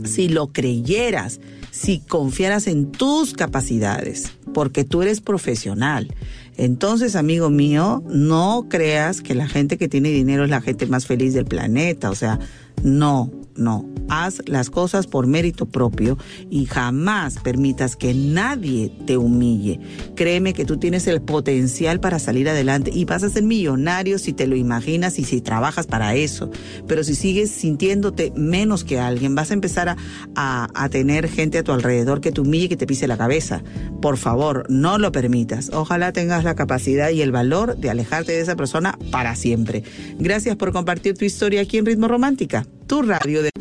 Si 0.06 0.30
lo 0.30 0.54
creyeras, 0.54 1.42
si 1.72 2.00
confiaras 2.00 2.68
en 2.68 2.92
tus 2.92 3.34
capacidades, 3.34 4.32
porque 4.54 4.84
tú 4.84 5.02
eres 5.02 5.20
profesional. 5.20 6.14
Entonces, 6.58 7.16
amigo 7.16 7.50
mío, 7.50 8.04
no 8.08 8.68
creas 8.70 9.22
que 9.22 9.34
la 9.34 9.48
gente 9.48 9.80
que 9.80 9.90
tiene 9.90 10.10
dinero 10.10 10.44
es 10.44 10.52
la 10.52 10.62
gente 10.62 10.86
más 10.86 11.08
feliz 11.08 11.34
del 11.34 11.46
planeta. 11.46 12.12
O 12.12 12.16
sea, 12.16 12.40
no, 12.84 13.32
no. 13.62 13.86
Haz 14.10 14.42
las 14.46 14.70
cosas 14.70 15.08
por 15.08 15.26
mérito 15.26 15.66
propio 15.66 16.18
y 16.50 16.66
jamás 16.66 17.40
permitas 17.40 17.96
que 17.96 18.14
nadie 18.14 18.92
te 19.06 19.16
humille. 19.16 19.80
Créeme 20.16 20.54
que 20.54 20.66
tú 20.66 20.78
tienes 20.78 21.08
el 21.08 21.22
potencial 21.22 22.02
para 22.02 22.20
salir 22.20 22.50
adelante 22.50 22.92
y 22.94 23.06
vas 23.06 23.24
a 23.24 23.30
ser 23.30 23.44
millonario 23.44 24.20
si 24.20 24.34
te 24.34 24.48
lo 24.48 24.58
imaginas 24.58 25.18
y 25.18 25.24
si 25.24 25.40
trabajas 25.40 25.88
para 25.88 26.14
eso. 26.16 26.52
Pero 26.88 27.06
si 27.06 27.16
sigues 27.16 27.52
sintiéndote 27.52 28.34
menos 28.36 28.84
que 28.84 29.00
alguien, 29.00 29.34
vas 29.34 29.52
a 29.52 29.54
empezar 29.54 29.96
a, 30.36 30.90
tener 30.92 31.30
gente 31.30 31.60
a 31.60 31.64
tu 31.64 31.72
alrededor 31.72 32.20
que 32.20 32.34
te 32.34 32.42
humille 32.42 32.66
y 32.66 32.70
que 32.70 32.76
te 32.76 32.88
pise 32.88 33.08
la 33.08 33.18
cabeza. 33.18 33.64
Por 34.02 34.18
favor, 34.18 34.66
no 34.70 34.98
lo 34.98 35.14
permitas. 35.14 35.70
Ojalá 35.72 36.12
tengas 36.12 36.44
la 36.44 36.56
capacidad 36.56 37.12
y 37.12 37.22
el 37.22 37.32
valor 37.32 37.78
de 37.78 37.90
alejarte 37.90 38.34
de 38.34 38.42
esa 38.42 38.58
persona 38.58 38.98
para 39.10 39.36
siempre. 39.36 39.84
Gracias 40.20 40.58
por 40.58 40.74
compartir 40.74 41.18
tu 41.18 41.24
historia 41.24 41.62
aquí 41.62 41.78
en 41.78 41.86
Ritmo 41.86 42.10
Romántica 42.10 42.66
tu 42.92 43.02
radio 43.02 43.42
de... 43.42 43.52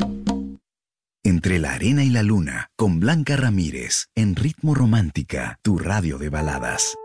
Entre 1.23 1.57
la 1.57 1.71
arena 1.71 2.03
y 2.03 2.09
la 2.09 2.21
luna, 2.21 2.67
con 2.75 2.99
Blanca 2.99 3.37
Ramírez, 3.37 4.07
en 4.13 4.35
Ritmo 4.35 4.75
Romántica, 4.75 5.57
tu 5.61 5.77
radio 5.77 6.17
de 6.17 6.27
baladas. 6.27 6.97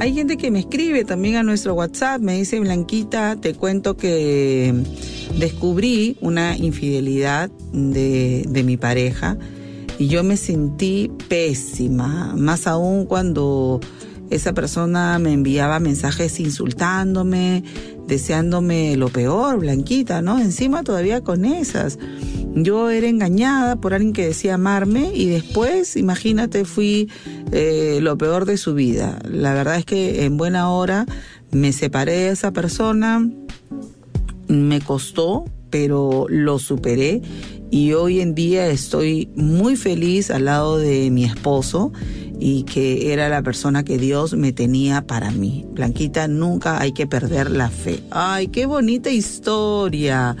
Hay 0.00 0.14
gente 0.14 0.36
que 0.36 0.50
me 0.50 0.58
escribe 0.58 1.04
también 1.04 1.36
a 1.36 1.44
nuestro 1.44 1.74
WhatsApp, 1.74 2.20
me 2.20 2.38
dice 2.38 2.58
Blanquita, 2.58 3.36
te 3.36 3.54
cuento 3.54 3.96
que 3.96 4.74
descubrí 5.38 6.16
una 6.20 6.56
infidelidad 6.56 7.50
de, 7.72 8.44
de 8.48 8.62
mi 8.64 8.76
pareja 8.76 9.38
y 10.00 10.08
yo 10.08 10.24
me 10.24 10.36
sentí 10.36 11.08
pésima, 11.28 12.34
más 12.36 12.66
aún 12.66 13.06
cuando 13.06 13.78
esa 14.30 14.52
persona 14.54 15.18
me 15.18 15.32
enviaba 15.32 15.78
mensajes 15.80 16.40
insultándome, 16.40 17.62
deseándome 18.06 18.96
lo 18.96 19.08
peor, 19.08 19.58
Blanquita, 19.58 20.22
¿no? 20.22 20.38
Encima 20.38 20.82
todavía 20.82 21.20
con 21.22 21.44
esas. 21.44 21.98
Yo 22.54 22.90
era 22.90 23.06
engañada 23.06 23.76
por 23.76 23.92
alguien 23.92 24.12
que 24.12 24.26
decía 24.26 24.54
amarme 24.54 25.12
y 25.14 25.26
después, 25.26 25.96
imagínate, 25.96 26.64
fui 26.64 27.10
eh, 27.52 27.98
lo 28.00 28.16
peor 28.16 28.46
de 28.46 28.56
su 28.56 28.74
vida. 28.74 29.18
La 29.30 29.52
verdad 29.52 29.76
es 29.76 29.84
que 29.84 30.24
en 30.24 30.36
buena 30.36 30.70
hora 30.70 31.06
me 31.50 31.72
separé 31.72 32.12
de 32.12 32.30
esa 32.30 32.52
persona, 32.52 33.28
me 34.48 34.80
costó, 34.80 35.44
pero 35.70 36.26
lo 36.28 36.58
superé 36.58 37.20
y 37.70 37.92
hoy 37.92 38.20
en 38.20 38.34
día 38.34 38.68
estoy 38.68 39.28
muy 39.34 39.76
feliz 39.76 40.30
al 40.30 40.46
lado 40.46 40.78
de 40.78 41.10
mi 41.10 41.24
esposo 41.24 41.92
y 42.38 42.64
que 42.64 43.12
era 43.12 43.28
la 43.28 43.42
persona 43.42 43.84
que 43.84 43.98
Dios 43.98 44.34
me 44.34 44.52
tenía 44.52 45.06
para 45.06 45.30
mí. 45.30 45.64
Blanquita, 45.70 46.28
nunca 46.28 46.80
hay 46.80 46.92
que 46.92 47.06
perder 47.06 47.50
la 47.50 47.70
fe. 47.70 48.02
Ay, 48.10 48.48
qué 48.48 48.66
bonita 48.66 49.10
historia. 49.10 50.36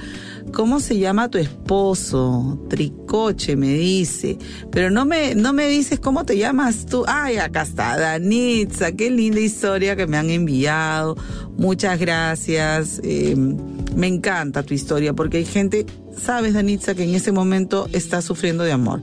¿Cómo 0.52 0.80
se 0.80 0.98
llama 0.98 1.28
tu 1.28 1.38
esposo? 1.38 2.58
Tricoche, 2.68 3.56
me 3.56 3.74
dice. 3.74 4.38
Pero 4.70 4.90
no 4.90 5.04
me, 5.04 5.34
no 5.34 5.52
me 5.52 5.68
dices 5.68 5.98
cómo 5.98 6.24
te 6.24 6.38
llamas 6.38 6.86
tú. 6.86 7.04
Ay, 7.06 7.38
acá 7.38 7.62
está, 7.62 7.98
Danitza. 7.98 8.92
Qué 8.92 9.10
linda 9.10 9.40
historia 9.40 9.96
que 9.96 10.06
me 10.06 10.16
han 10.16 10.30
enviado. 10.30 11.16
Muchas 11.56 11.98
gracias. 11.98 13.00
Em, 13.02 13.56
me 13.96 14.06
encanta 14.06 14.62
tu 14.62 14.74
historia 14.74 15.14
porque 15.14 15.38
hay 15.38 15.44
gente, 15.46 15.86
sabes, 16.16 16.54
Danitza, 16.54 16.94
que 16.94 17.04
en 17.04 17.14
ese 17.14 17.32
momento 17.32 17.88
está 17.92 18.22
sufriendo 18.22 18.64
de 18.64 18.72
amor 18.72 19.00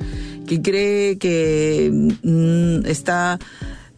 que 0.48 0.62
cree 0.62 1.18
que 1.18 1.92
mm, 2.24 2.86
está 2.86 3.40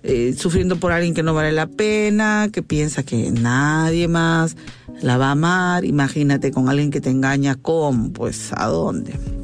eh, 0.04 0.36
sufriendo 0.38 0.78
por 0.78 0.92
alguien 0.92 1.14
que 1.14 1.24
no 1.24 1.34
vale 1.34 1.52
la 1.52 1.68
pena, 1.68 2.50
que 2.54 2.62
piensa 2.62 3.04
que 3.04 3.32
nadie 3.32 4.08
más 4.08 4.56
la 5.02 5.18
va 5.18 5.30
a 5.30 5.32
amar. 5.32 5.86
Imagínate 5.86 6.52
con 6.52 6.70
alguien 6.70 6.92
que 6.92 7.02
te 7.02 7.10
engaña, 7.10 7.56
¿cómo? 7.56 8.12
Pues 8.12 8.52
a 8.54 8.68
dónde. 8.68 9.35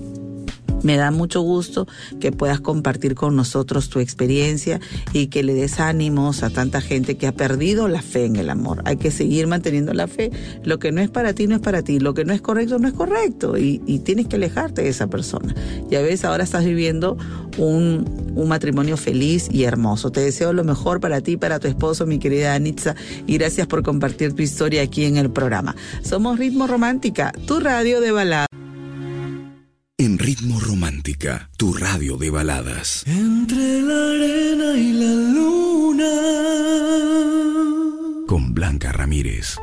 Me 0.84 0.98
da 0.98 1.12
mucho 1.12 1.42
gusto 1.42 1.88
que 2.20 2.32
puedas 2.32 2.60
compartir 2.60 3.16
con 3.16 3.36
nosotros 3.36 3.90
tu 3.90 4.00
experiencia 4.00 4.80
y 5.14 5.28
que 5.28 5.44
le 5.44 5.54
des 5.54 5.80
ánimos 5.80 6.44
a 6.44 6.50
tanta 6.50 6.82
gente 6.82 7.18
que 7.18 7.28
ha 7.28 7.32
perdido 7.32 7.88
la 7.88 8.02
fe 8.02 8.26
en 8.26 8.36
el 8.36 8.50
amor. 8.50 8.82
Hay 8.86 8.98
que 8.98 9.12
seguir 9.12 9.48
manteniendo 9.48 9.94
la 9.94 10.08
fe. 10.08 10.32
Lo 10.64 10.80
que 10.80 10.92
no 10.92 11.02
es 11.02 11.10
para 11.10 11.34
ti 11.34 11.48
no 11.48 11.56
es 11.56 11.62
para 11.62 11.84
ti. 11.84 12.00
Lo 12.00 12.14
que 12.14 12.26
no 12.26 12.34
es 12.34 12.42
correcto 12.42 12.80
no 12.80 12.88
es 12.88 12.94
correcto. 12.94 13.58
Y, 13.58 13.80
tienes 14.02 14.28
que 14.28 14.38
alejarte 14.38 14.82
de 14.82 14.90
esa 14.90 15.08
persona. 15.08 15.54
Ya 15.90 16.02
ves, 16.02 16.26
ahora 16.26 16.44
estás 16.44 16.66
viviendo 16.66 17.18
un, 17.58 18.34
un 18.36 18.48
matrimonio 18.48 18.98
feliz 18.98 19.48
y 19.52 19.64
hermoso. 19.64 20.12
Te 20.12 20.22
deseo 20.22 20.54
lo 20.54 20.64
mejor 20.64 21.00
para 21.00 21.22
ti, 21.22 21.38
para 21.38 21.60
tu 21.60 21.68
esposo, 21.68 22.08
mi 22.08 22.18
querida 22.18 22.56
Anitza. 22.56 22.96
Y 23.28 23.38
gracias 23.38 23.68
por 23.68 23.84
compartir 23.84 24.34
tu 24.34 24.42
historia 24.42 24.82
aquí 24.82 25.06
en 25.06 25.18
el 25.18 25.30
programa. 25.30 25.76
Somos 26.02 26.40
Ritmo 26.40 26.68
Romántica, 26.68 27.32
tu 27.46 27.60
radio 27.60 28.02
de 28.02 28.12
balada. 28.12 28.61
En 30.02 30.18
Ritmo 30.18 30.60
Romántica, 30.60 31.52
tu 31.58 31.76
radio 31.76 32.18
de 32.18 32.32
baladas. 32.32 33.04
Entre 33.06 33.84
la 33.84 34.10
arena 34.10 34.74
y 34.76 34.94
la 34.94 35.14
luna. 35.32 36.12
Con 38.26 38.56
Blanca 38.56 38.92
Ramírez. 38.94 39.58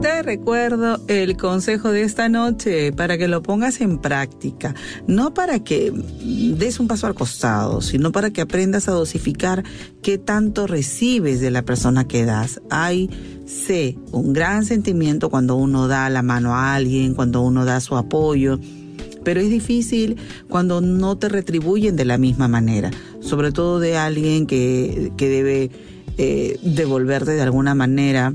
Te 0.00 0.22
recuerdo 0.22 1.00
el 1.08 1.36
consejo 1.36 1.90
de 1.90 2.02
esta 2.02 2.28
noche 2.28 2.92
para 2.92 3.18
que 3.18 3.26
lo 3.26 3.42
pongas 3.42 3.80
en 3.80 3.98
práctica, 3.98 4.76
no 5.08 5.34
para 5.34 5.64
que 5.64 5.92
des 6.56 6.78
un 6.78 6.86
paso 6.86 7.08
al 7.08 7.14
costado, 7.14 7.80
sino 7.80 8.12
para 8.12 8.30
que 8.30 8.40
aprendas 8.40 8.88
a 8.88 8.92
dosificar 8.92 9.64
qué 10.00 10.18
tanto 10.18 10.68
recibes 10.68 11.40
de 11.40 11.50
la 11.50 11.62
persona 11.62 12.06
que 12.06 12.24
das. 12.24 12.60
Hay 12.70 13.10
sé 13.46 13.96
un 14.12 14.32
gran 14.32 14.64
sentimiento 14.64 15.30
cuando 15.30 15.56
uno 15.56 15.88
da 15.88 16.08
la 16.10 16.22
mano 16.22 16.54
a 16.54 16.74
alguien, 16.74 17.14
cuando 17.14 17.42
uno 17.42 17.64
da 17.64 17.80
su 17.80 17.96
apoyo, 17.96 18.58
pero 19.24 19.40
es 19.40 19.50
difícil 19.50 20.16
cuando 20.48 20.80
no 20.80 21.16
te 21.16 21.28
retribuyen 21.28 21.96
de 21.96 22.04
la 22.04 22.18
misma 22.18 22.48
manera, 22.48 22.90
sobre 23.20 23.52
todo 23.52 23.80
de 23.80 23.96
alguien 23.96 24.46
que, 24.46 25.12
debe 25.16 25.70
eh, 26.18 26.58
devolverte 26.62 27.32
de 27.32 27.42
alguna 27.42 27.74
manera 27.74 28.34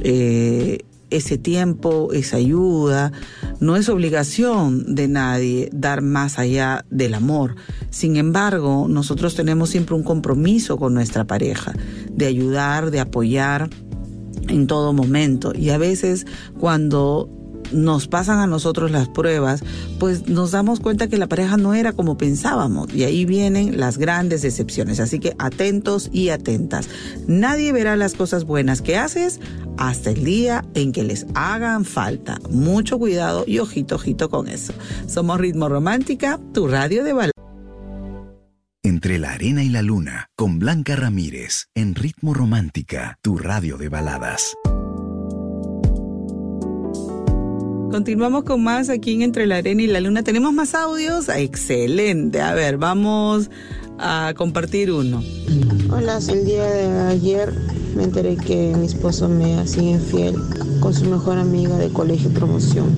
eh, 0.00 0.84
ese 1.10 1.38
tiempo, 1.38 2.12
esa 2.12 2.36
ayuda, 2.36 3.12
No 3.60 3.76
es 3.76 3.88
obligación 3.88 4.94
de 4.94 5.06
nadie 5.06 5.70
dar 5.72 6.02
más 6.02 6.38
allá 6.38 6.84
del 6.90 7.14
amor. 7.14 7.54
Sin 7.90 8.16
embargo, 8.16 8.86
nosotros 8.88 9.36
tenemos 9.36 9.70
siempre 9.70 9.94
un 9.94 10.02
compromiso 10.02 10.76
con 10.76 10.92
nuestra 10.92 11.24
pareja, 11.24 11.72
de 12.10 12.26
ayudar, 12.26 12.90
de 12.90 13.00
apoyar 13.00 13.70
en 14.48 14.66
todo 14.66 14.92
momento. 14.92 15.52
Y 15.54 15.70
a 15.70 15.78
veces 15.78 16.26
cuando 16.58 17.28
nos 17.72 18.08
pasan 18.08 18.38
a 18.38 18.46
nosotros 18.46 18.90
las 18.90 19.08
pruebas, 19.08 19.62
pues 19.98 20.28
nos 20.28 20.52
damos 20.52 20.80
cuenta 20.80 21.08
que 21.08 21.18
la 21.18 21.28
pareja 21.28 21.56
no 21.56 21.74
era 21.74 21.92
como 21.92 22.16
pensábamos 22.16 22.92
y 22.94 23.04
ahí 23.04 23.24
vienen 23.24 23.78
las 23.78 23.98
grandes 23.98 24.42
decepciones. 24.42 25.00
Así 25.00 25.18
que 25.18 25.34
atentos 25.38 26.08
y 26.12 26.28
atentas. 26.28 26.88
Nadie 27.26 27.72
verá 27.72 27.96
las 27.96 28.14
cosas 28.14 28.44
buenas 28.44 28.80
que 28.80 28.96
haces 28.96 29.40
hasta 29.76 30.10
el 30.10 30.24
día 30.24 30.64
en 30.74 30.92
que 30.92 31.02
les 31.02 31.26
hagan 31.34 31.84
falta. 31.84 32.38
Mucho 32.50 32.98
cuidado 32.98 33.44
y 33.46 33.58
ojito, 33.58 33.96
ojito 33.96 34.30
con 34.30 34.48
eso. 34.48 34.72
Somos 35.06 35.38
Ritmo 35.38 35.68
Romántica, 35.68 36.40
tu 36.52 36.68
radio 36.68 37.04
de 37.04 37.12
balada. 37.12 37.33
Entre 38.86 39.18
la 39.18 39.32
arena 39.32 39.64
y 39.64 39.70
la 39.70 39.80
luna, 39.80 40.28
con 40.36 40.58
Blanca 40.58 40.94
Ramírez, 40.94 41.68
en 41.74 41.94
Ritmo 41.94 42.34
Romántica, 42.34 43.18
tu 43.22 43.38
radio 43.38 43.78
de 43.78 43.88
baladas. 43.88 44.54
Continuamos 47.90 48.44
con 48.44 48.62
más 48.62 48.90
aquí 48.90 49.14
en 49.14 49.22
Entre 49.22 49.46
la 49.46 49.56
Arena 49.56 49.80
y 49.80 49.86
la 49.86 50.02
Luna. 50.02 50.22
¿Tenemos 50.22 50.52
más 50.52 50.74
audios? 50.74 51.30
Excelente. 51.30 52.42
A 52.42 52.52
ver, 52.52 52.76
vamos 52.76 53.48
a 53.98 54.34
compartir 54.36 54.92
uno. 54.92 55.22
Hola, 55.90 56.18
el 56.28 56.44
día 56.44 56.64
de 56.64 57.00
ayer 57.08 57.54
me 57.96 58.04
enteré 58.04 58.36
que 58.36 58.74
mi 58.76 58.84
esposo 58.84 59.30
me 59.30 59.60
hacía 59.60 59.92
infiel 59.92 60.34
con 60.80 60.92
su 60.92 61.06
mejor 61.06 61.38
amiga 61.38 61.78
de 61.78 61.88
colegio 61.88 62.28
promoción. 62.34 62.94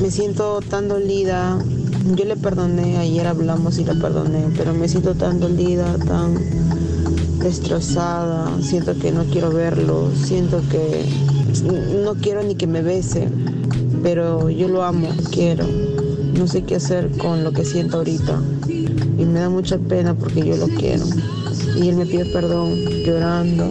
Me 0.00 0.10
siento 0.10 0.62
tan 0.62 0.88
dolida. 0.88 1.62
Yo 2.16 2.24
le 2.24 2.36
perdoné, 2.36 2.96
ayer 2.96 3.26
hablamos 3.26 3.78
y 3.78 3.84
la 3.84 3.94
perdoné, 3.94 4.46
pero 4.56 4.72
me 4.72 4.88
siento 4.88 5.14
tan 5.14 5.40
dolida, 5.40 5.94
tan 5.98 6.38
destrozada. 7.38 8.50
Siento 8.62 8.98
que 8.98 9.12
no 9.12 9.24
quiero 9.24 9.50
verlo, 9.50 10.10
siento 10.14 10.62
que 10.70 11.04
no 12.02 12.14
quiero 12.14 12.42
ni 12.42 12.54
que 12.54 12.66
me 12.66 12.82
bese, 12.82 13.28
pero 14.02 14.48
yo 14.48 14.68
lo 14.68 14.84
amo, 14.84 15.08
quiero. 15.30 15.66
No 16.38 16.46
sé 16.46 16.62
qué 16.62 16.76
hacer 16.76 17.10
con 17.18 17.44
lo 17.44 17.52
que 17.52 17.64
siento 17.64 17.98
ahorita. 17.98 18.40
Y 19.18 19.24
me 19.24 19.40
da 19.40 19.50
mucha 19.50 19.76
pena 19.76 20.14
porque 20.14 20.46
yo 20.46 20.56
lo 20.56 20.68
quiero. 20.68 21.04
Y 21.76 21.88
él 21.88 21.96
me 21.96 22.06
pide 22.06 22.24
perdón 22.26 22.74
llorando, 23.04 23.66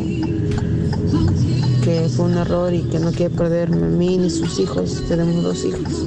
que 1.84 2.08
fue 2.15 2.26
un 2.26 2.38
error 2.38 2.73
y 2.73 2.82
que 2.84 3.00
no 3.00 3.12
quiere 3.12 3.34
perderme 3.34 3.88
a 3.88 3.89
mí 3.89 4.17
ni 4.17 4.30
sus 4.30 4.60
hijos. 4.60 5.04
Tenemos 5.08 5.41
dos 5.43 5.65
hijos. 5.65 6.06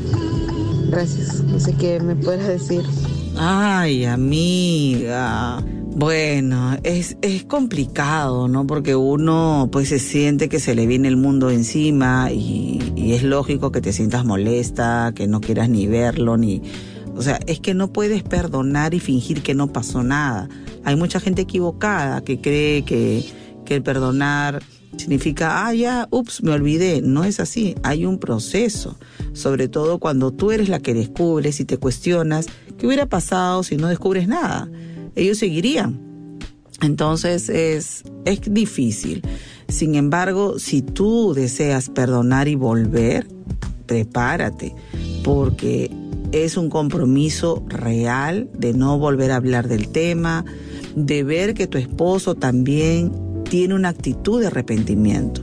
Gracias. 0.90 1.29
No 1.50 1.58
sé 1.58 1.74
qué 1.74 2.00
me 2.00 2.14
puedes 2.14 2.46
decir. 2.46 2.82
Ay, 3.36 4.04
amiga. 4.04 5.62
Bueno, 5.92 6.78
es, 6.84 7.16
es 7.20 7.44
complicado, 7.44 8.46
¿no? 8.48 8.66
Porque 8.66 8.94
uno 8.94 9.68
pues 9.72 9.88
se 9.88 9.98
siente 9.98 10.48
que 10.48 10.60
se 10.60 10.74
le 10.74 10.86
viene 10.86 11.08
el 11.08 11.16
mundo 11.16 11.50
encima 11.50 12.30
y, 12.30 12.92
y 12.94 13.12
es 13.12 13.24
lógico 13.24 13.72
que 13.72 13.80
te 13.80 13.92
sientas 13.92 14.24
molesta, 14.24 15.12
que 15.14 15.26
no 15.26 15.40
quieras 15.40 15.68
ni 15.68 15.86
verlo, 15.86 16.36
ni... 16.36 16.62
O 17.16 17.22
sea, 17.22 17.40
es 17.46 17.60
que 17.60 17.74
no 17.74 17.92
puedes 17.92 18.22
perdonar 18.22 18.94
y 18.94 19.00
fingir 19.00 19.42
que 19.42 19.54
no 19.54 19.72
pasó 19.72 20.02
nada. 20.02 20.48
Hay 20.84 20.96
mucha 20.96 21.18
gente 21.20 21.42
equivocada 21.42 22.22
que 22.22 22.40
cree 22.40 22.82
que, 22.82 23.24
que 23.64 23.74
el 23.74 23.82
perdonar 23.82 24.62
significa, 24.96 25.66
ah, 25.66 25.74
ya, 25.74 26.08
ups, 26.10 26.42
me 26.42 26.52
olvidé. 26.52 27.02
No 27.02 27.24
es 27.24 27.40
así, 27.40 27.74
hay 27.82 28.04
un 28.06 28.18
proceso. 28.18 28.98
Sobre 29.32 29.68
todo 29.68 29.98
cuando 29.98 30.32
tú 30.32 30.50
eres 30.50 30.68
la 30.68 30.80
que 30.80 30.94
descubres 30.94 31.60
y 31.60 31.64
te 31.64 31.78
cuestionas 31.78 32.46
qué 32.78 32.86
hubiera 32.86 33.06
pasado 33.06 33.62
si 33.62 33.76
no 33.76 33.88
descubres 33.88 34.28
nada 34.28 34.68
ellos 35.14 35.38
seguirían. 35.38 35.98
Entonces 36.82 37.48
es, 37.48 38.04
es 38.24 38.40
difícil. 38.46 39.22
Sin 39.68 39.94
embargo, 39.94 40.58
si 40.58 40.82
tú 40.82 41.34
deseas 41.34 41.90
perdonar 41.90 42.48
y 42.48 42.54
volver, 42.54 43.28
prepárate, 43.86 44.74
porque 45.22 45.90
es 46.32 46.56
un 46.56 46.70
compromiso 46.70 47.62
real 47.68 48.48
de 48.56 48.72
no 48.72 48.98
volver 48.98 49.30
a 49.30 49.36
hablar 49.36 49.68
del 49.68 49.88
tema, 49.88 50.44
de 50.96 51.22
ver 51.22 51.54
que 51.54 51.66
tu 51.66 51.76
esposo 51.76 52.34
también 52.34 53.12
tiene 53.50 53.74
una 53.74 53.90
actitud 53.90 54.40
de 54.40 54.46
arrepentimiento. 54.46 55.42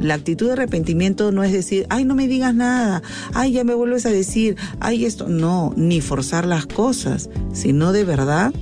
La 0.00 0.14
actitud 0.14 0.46
de 0.46 0.52
arrepentimiento 0.52 1.32
no 1.32 1.42
es 1.42 1.52
decir, 1.52 1.86
ay, 1.88 2.04
no 2.04 2.14
me 2.14 2.28
digas 2.28 2.54
nada, 2.54 3.02
ay, 3.32 3.52
ya 3.52 3.64
me 3.64 3.74
vuelves 3.74 4.04
a 4.04 4.10
decir, 4.10 4.56
ay, 4.78 5.06
esto, 5.06 5.26
no, 5.28 5.72
ni 5.74 6.02
forzar 6.02 6.46
las 6.46 6.66
cosas, 6.66 7.30
sino 7.52 7.92
de 7.92 8.04
verdad 8.04 8.52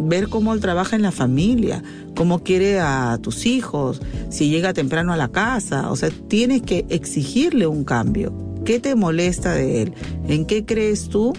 ver 0.00 0.28
cómo 0.28 0.52
él 0.54 0.60
trabaja 0.60 0.96
en 0.96 1.02
la 1.02 1.12
familia, 1.12 1.82
cómo 2.16 2.42
quiere 2.42 2.80
a 2.80 3.16
tus 3.22 3.46
hijos, 3.46 4.00
si 4.28 4.50
llega 4.50 4.72
temprano 4.72 5.12
a 5.12 5.16
la 5.16 5.28
casa. 5.28 5.90
O 5.90 5.96
sea, 5.96 6.10
tienes 6.10 6.62
que 6.62 6.84
exigirle 6.88 7.68
un 7.68 7.84
cambio. 7.84 8.32
¿Qué 8.64 8.80
te 8.80 8.96
molesta 8.96 9.52
de 9.52 9.82
él? 9.82 9.92
¿En 10.26 10.46
qué 10.46 10.64
crees 10.64 11.08
tú 11.08 11.32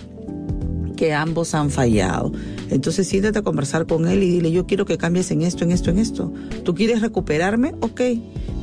que 0.96 1.14
ambos 1.14 1.54
han 1.54 1.70
fallado? 1.70 2.32
Entonces 2.70 3.08
siéntate 3.08 3.40
a 3.40 3.44
conversar 3.44 3.88
con 3.88 4.08
él 4.08 4.24
y 4.24 4.30
dile, 4.30 4.52
yo 4.52 4.66
quiero 4.66 4.86
que 4.86 4.98
cambies 4.98 5.32
en 5.32 5.42
esto, 5.42 5.64
en 5.64 5.72
esto, 5.72 5.90
en 5.90 6.00
esto. 6.00 6.32
¿Tú 6.64 6.76
quieres 6.76 7.02
recuperarme? 7.02 7.74
Ok. 7.82 8.02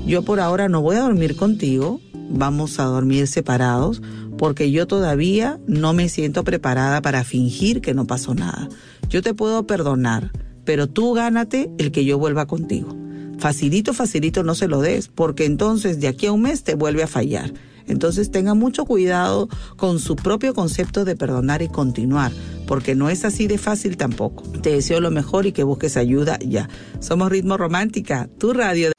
Yo 0.07 0.23
por 0.23 0.41
ahora 0.41 0.69
no 0.69 0.81
voy 0.83 0.97
a 0.97 1.01
dormir 1.01 1.37
contigo, 1.37 2.01
vamos 2.31 2.79
a 2.79 2.85
dormir 2.85 3.27
separados 3.27 4.01
porque 4.39 4.71
yo 4.71 4.87
todavía 4.87 5.59
no 5.67 5.93
me 5.93 6.09
siento 6.09 6.45
preparada 6.45 7.03
para 7.03 7.25
fingir 7.25 7.81
que 7.81 7.95
no 7.95 8.07
pasó 8.07 8.35
nada. 8.35 8.69
Yo 9.09 9.23
te 9.23 9.35
puedo 9.35 9.67
perdonar, 9.67 10.31
pero 10.65 10.87
tú 10.87 11.15
gánate 11.15 11.71
el 11.79 11.91
que 11.91 12.05
yo 12.05 12.19
vuelva 12.19 12.47
contigo. 12.47 12.95
Facilito, 13.39 13.93
facilito 13.93 14.43
no 14.43 14.55
se 14.55 14.69
lo 14.69 14.81
des, 14.81 15.09
porque 15.09 15.45
entonces 15.45 16.01
de 16.01 16.09
aquí 16.09 16.27
a 16.27 16.33
un 16.33 16.43
mes 16.43 16.63
te 16.63 16.75
vuelve 16.75 17.03
a 17.03 17.07
fallar. 17.07 17.53
Entonces 17.89 18.31
tenga 18.31 18.55
mucho 18.55 18.85
cuidado 18.85 19.49
con 19.77 19.99
su 19.99 20.17
propio 20.17 20.55
concepto 20.55 21.05
de 21.05 21.17
perdonar 21.17 21.63
y 21.63 21.69
continuar, 21.69 22.33
porque 22.67 22.95
no 22.95 23.09
es 23.09 23.25
así 23.25 23.47
de 23.47 23.59
fácil 23.59 23.97
tampoco. 23.97 24.43
Te 24.63 24.71
deseo 24.71 25.01
lo 25.01 25.11
mejor 25.11 25.47
y 25.47 25.53
que 25.53 25.65
busques 25.65 25.97
ayuda 25.97 26.39
ya. 26.41 26.69
Somos 27.01 27.31
Ritmo 27.31 27.57
Romántica, 27.57 28.29
tu 28.39 28.53
radio. 28.53 28.93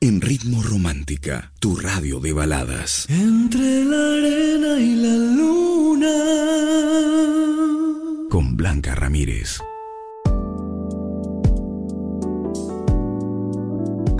En 0.00 0.20
Ritmo 0.20 0.62
Romántica, 0.62 1.52
tu 1.58 1.76
radio 1.76 2.20
de 2.20 2.32
baladas. 2.32 3.06
Entre 3.10 3.84
la 3.84 4.14
arena 4.14 4.80
y 4.80 4.94
la 4.96 5.14
luna 5.14 5.80
con 8.30 8.56
Blanca 8.56 8.94
Ramírez. 8.94 9.60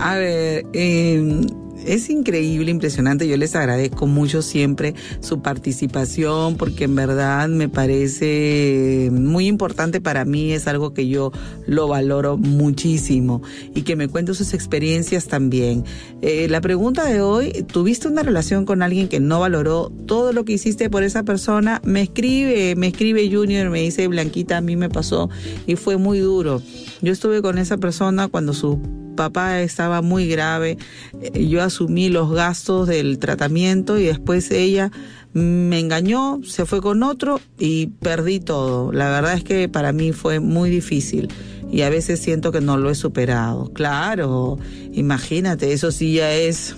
A 0.00 0.16
ver, 0.16 0.66
eh, 0.72 1.46
es 1.86 2.10
increíble, 2.10 2.70
impresionante. 2.70 3.26
Yo 3.28 3.36
les 3.36 3.54
agradezco 3.56 4.06
mucho 4.06 4.42
siempre 4.42 4.94
su 5.20 5.42
participación 5.42 6.56
porque 6.56 6.84
en 6.84 6.94
verdad 6.94 7.48
me 7.48 7.68
parece 7.68 9.10
muy 9.12 9.46
importante 9.46 10.00
para 10.00 10.24
mí. 10.24 10.52
Es 10.52 10.66
algo 10.66 10.94
que 10.94 11.08
yo 11.08 11.32
lo 11.66 11.88
valoro 11.88 12.36
muchísimo 12.36 13.42
y 13.74 13.82
que 13.82 13.96
me 13.96 14.08
cuente 14.08 14.34
sus 14.34 14.54
experiencias 14.54 15.26
también. 15.26 15.84
Eh, 16.22 16.48
la 16.48 16.60
pregunta 16.60 17.04
de 17.04 17.20
hoy, 17.20 17.64
¿tuviste 17.72 18.08
una 18.08 18.22
relación 18.22 18.64
con 18.64 18.82
alguien 18.82 19.08
que 19.08 19.20
no 19.20 19.40
valoró 19.40 19.90
todo 20.06 20.32
lo 20.32 20.44
que 20.44 20.52
hiciste 20.54 20.90
por 20.90 21.02
esa 21.02 21.22
persona? 21.22 21.80
Me 21.84 22.02
escribe, 22.02 22.74
me 22.76 22.88
escribe 22.88 23.30
Junior, 23.30 23.70
me 23.70 23.80
dice 23.80 24.06
Blanquita, 24.08 24.58
a 24.58 24.60
mí 24.60 24.76
me 24.76 24.88
pasó 24.88 25.28
y 25.66 25.76
fue 25.76 25.96
muy 25.96 26.18
duro. 26.18 26.62
Yo 27.02 27.12
estuve 27.12 27.42
con 27.42 27.58
esa 27.58 27.78
persona 27.78 28.28
cuando 28.28 28.52
su 28.52 28.99
papá 29.20 29.60
estaba 29.60 30.00
muy 30.00 30.26
grave. 30.26 30.78
Eh, 31.20 31.46
yo 31.46 31.62
asumí 31.62 32.08
los 32.08 32.32
gastos 32.32 32.88
del 32.88 33.18
tratamiento 33.18 33.98
y 33.98 34.04
después 34.04 34.50
ella 34.50 34.90
me 35.34 35.78
engañó, 35.78 36.40
se 36.42 36.64
fue 36.64 36.80
con 36.80 37.02
otro 37.02 37.38
y 37.58 37.88
perdí 37.88 38.40
todo. 38.40 38.92
La 38.92 39.10
verdad 39.10 39.34
es 39.34 39.44
que 39.44 39.68
para 39.68 39.92
mí 39.92 40.12
fue 40.12 40.40
muy 40.40 40.70
difícil 40.70 41.28
y 41.70 41.82
a 41.82 41.90
veces 41.90 42.18
siento 42.20 42.50
que 42.50 42.62
no 42.62 42.78
lo 42.78 42.88
he 42.88 42.94
superado. 42.94 43.70
Claro, 43.74 44.58
imagínate, 44.92 45.74
eso 45.74 45.92
sí 45.92 46.14
ya 46.14 46.32
es 46.32 46.74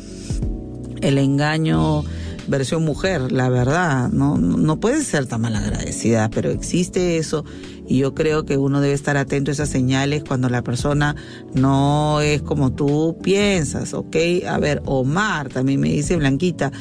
el 1.00 1.18
engaño 1.18 2.02
versión 2.48 2.84
mujer, 2.84 3.32
la 3.32 3.48
verdad, 3.48 4.10
no, 4.10 4.38
no 4.38 4.80
puede 4.80 5.02
ser 5.02 5.26
tan 5.26 5.42
mal 5.42 5.56
agradecida, 5.56 6.30
pero 6.30 6.50
existe 6.50 7.18
eso 7.18 7.44
y 7.86 7.98
yo 7.98 8.14
creo 8.14 8.44
que 8.44 8.56
uno 8.56 8.80
debe 8.80 8.94
estar 8.94 9.16
atento 9.16 9.50
a 9.50 9.52
esas 9.52 9.68
señales 9.68 10.24
cuando 10.26 10.48
la 10.48 10.62
persona 10.62 11.16
no 11.54 12.20
es 12.20 12.42
como 12.42 12.72
tú 12.72 13.18
piensas, 13.22 13.92
¿ok? 13.92 14.16
A 14.48 14.58
ver, 14.58 14.82
Omar 14.86 15.48
también 15.48 15.80
me 15.80 15.90
dice, 15.90 16.16
Blanquita, 16.16 16.72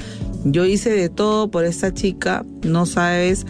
yo 0.44 0.66
hice 0.66 0.92
de 0.92 1.10
todo 1.10 1.52
por 1.52 1.66
esta 1.66 1.94
chica, 1.94 2.46
no 2.64 2.86
sabes, 2.86 3.46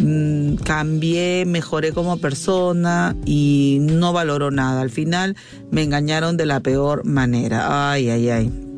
mm, 0.00 0.54
cambié, 0.56 1.44
mejoré 1.46 1.92
como 1.92 2.16
persona 2.18 3.16
y 3.26 3.78
no 3.80 4.12
valoró 4.12 4.50
nada. 4.50 4.80
Al 4.80 4.90
final 4.90 5.36
me 5.70 5.82
engañaron 5.82 6.36
de 6.36 6.46
la 6.46 6.60
peor 6.60 7.04
manera. 7.04 7.92
Ay, 7.92 8.08
ay, 8.10 8.30
ay. 8.30 8.71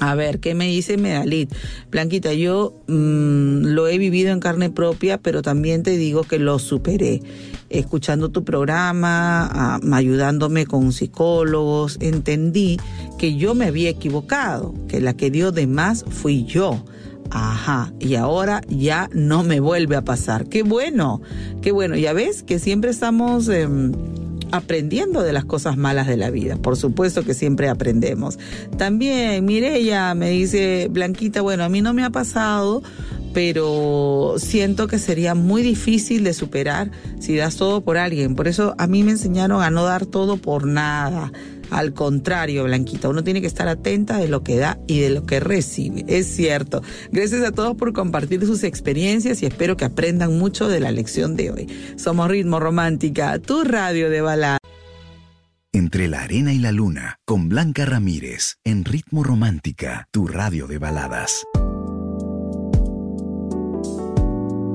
A 0.00 0.14
ver, 0.14 0.40
¿qué 0.40 0.54
me 0.54 0.66
dice 0.66 0.96
Medalit? 0.96 1.52
Blanquita, 1.90 2.32
yo 2.34 2.74
mm, 2.86 3.64
lo 3.66 3.88
he 3.88 3.98
vivido 3.98 4.32
en 4.32 4.40
carne 4.40 4.70
propia, 4.70 5.18
pero 5.18 5.42
también 5.42 5.82
te 5.82 5.96
digo 5.96 6.22
que 6.22 6.38
lo 6.38 6.58
superé. 6.58 7.22
Escuchando 7.68 8.28
tu 8.28 8.44
programa, 8.44 9.80
ayudándome 9.92 10.66
con 10.66 10.92
psicólogos, 10.92 11.98
entendí 12.00 12.78
que 13.18 13.36
yo 13.36 13.54
me 13.54 13.66
había 13.66 13.90
equivocado, 13.90 14.74
que 14.86 15.00
la 15.00 15.14
que 15.14 15.30
dio 15.30 15.50
de 15.50 15.66
más 15.66 16.04
fui 16.08 16.44
yo. 16.44 16.84
Ajá, 17.30 17.92
y 17.98 18.14
ahora 18.14 18.60
ya 18.68 19.08
no 19.12 19.42
me 19.42 19.58
vuelve 19.60 19.96
a 19.96 20.02
pasar. 20.02 20.46
Qué 20.48 20.62
bueno, 20.62 21.20
qué 21.60 21.72
bueno. 21.72 21.96
Ya 21.96 22.12
ves 22.12 22.42
que 22.42 22.58
siempre 22.58 22.90
estamos... 22.90 23.48
Em, 23.48 23.92
aprendiendo 24.56 25.22
de 25.22 25.32
las 25.32 25.44
cosas 25.44 25.76
malas 25.76 26.06
de 26.06 26.16
la 26.16 26.30
vida. 26.30 26.56
Por 26.56 26.76
supuesto 26.76 27.24
que 27.24 27.34
siempre 27.34 27.68
aprendemos. 27.68 28.38
También 28.76 29.44
Mireya 29.44 30.14
me 30.14 30.30
dice, 30.30 30.88
Blanquita, 30.90 31.42
bueno, 31.42 31.64
a 31.64 31.68
mí 31.68 31.82
no 31.82 31.94
me 31.94 32.04
ha 32.04 32.10
pasado, 32.10 32.82
pero 33.32 34.34
siento 34.38 34.86
que 34.86 34.98
sería 34.98 35.34
muy 35.34 35.62
difícil 35.62 36.24
de 36.24 36.32
superar 36.32 36.90
si 37.20 37.36
das 37.36 37.56
todo 37.56 37.82
por 37.82 37.98
alguien. 37.98 38.34
Por 38.34 38.48
eso 38.48 38.74
a 38.78 38.86
mí 38.86 39.02
me 39.02 39.12
enseñaron 39.12 39.62
a 39.62 39.70
no 39.70 39.84
dar 39.84 40.06
todo 40.06 40.38
por 40.38 40.66
nada 40.66 41.32
al 41.70 41.92
contrario, 41.92 42.64
Blanquita, 42.64 43.08
uno 43.08 43.24
tiene 43.24 43.40
que 43.40 43.46
estar 43.46 43.68
atenta 43.68 44.18
de 44.18 44.28
lo 44.28 44.42
que 44.42 44.56
da 44.56 44.78
y 44.86 45.00
de 45.00 45.10
lo 45.10 45.24
que 45.24 45.40
recibe. 45.40 46.04
Es 46.08 46.26
cierto. 46.26 46.82
Gracias 47.10 47.42
a 47.42 47.52
todos 47.52 47.76
por 47.76 47.92
compartir 47.92 48.44
sus 48.46 48.64
experiencias 48.64 49.42
y 49.42 49.46
espero 49.46 49.76
que 49.76 49.84
aprendan 49.84 50.38
mucho 50.38 50.68
de 50.68 50.80
la 50.80 50.90
lección 50.90 51.36
de 51.36 51.50
hoy. 51.50 51.66
Somos 51.96 52.28
Ritmo 52.28 52.60
Romántica, 52.60 53.38
tu 53.38 53.64
radio 53.64 54.10
de 54.10 54.20
balada. 54.20 54.58
Entre 55.72 56.08
la 56.08 56.22
arena 56.22 56.54
y 56.54 56.58
la 56.58 56.72
luna, 56.72 57.18
con 57.26 57.50
Blanca 57.50 57.84
Ramírez, 57.84 58.56
en 58.64 58.84
Ritmo 58.84 59.22
Romántica, 59.22 60.08
tu 60.10 60.26
radio 60.26 60.66
de 60.66 60.78
baladas. 60.78 61.44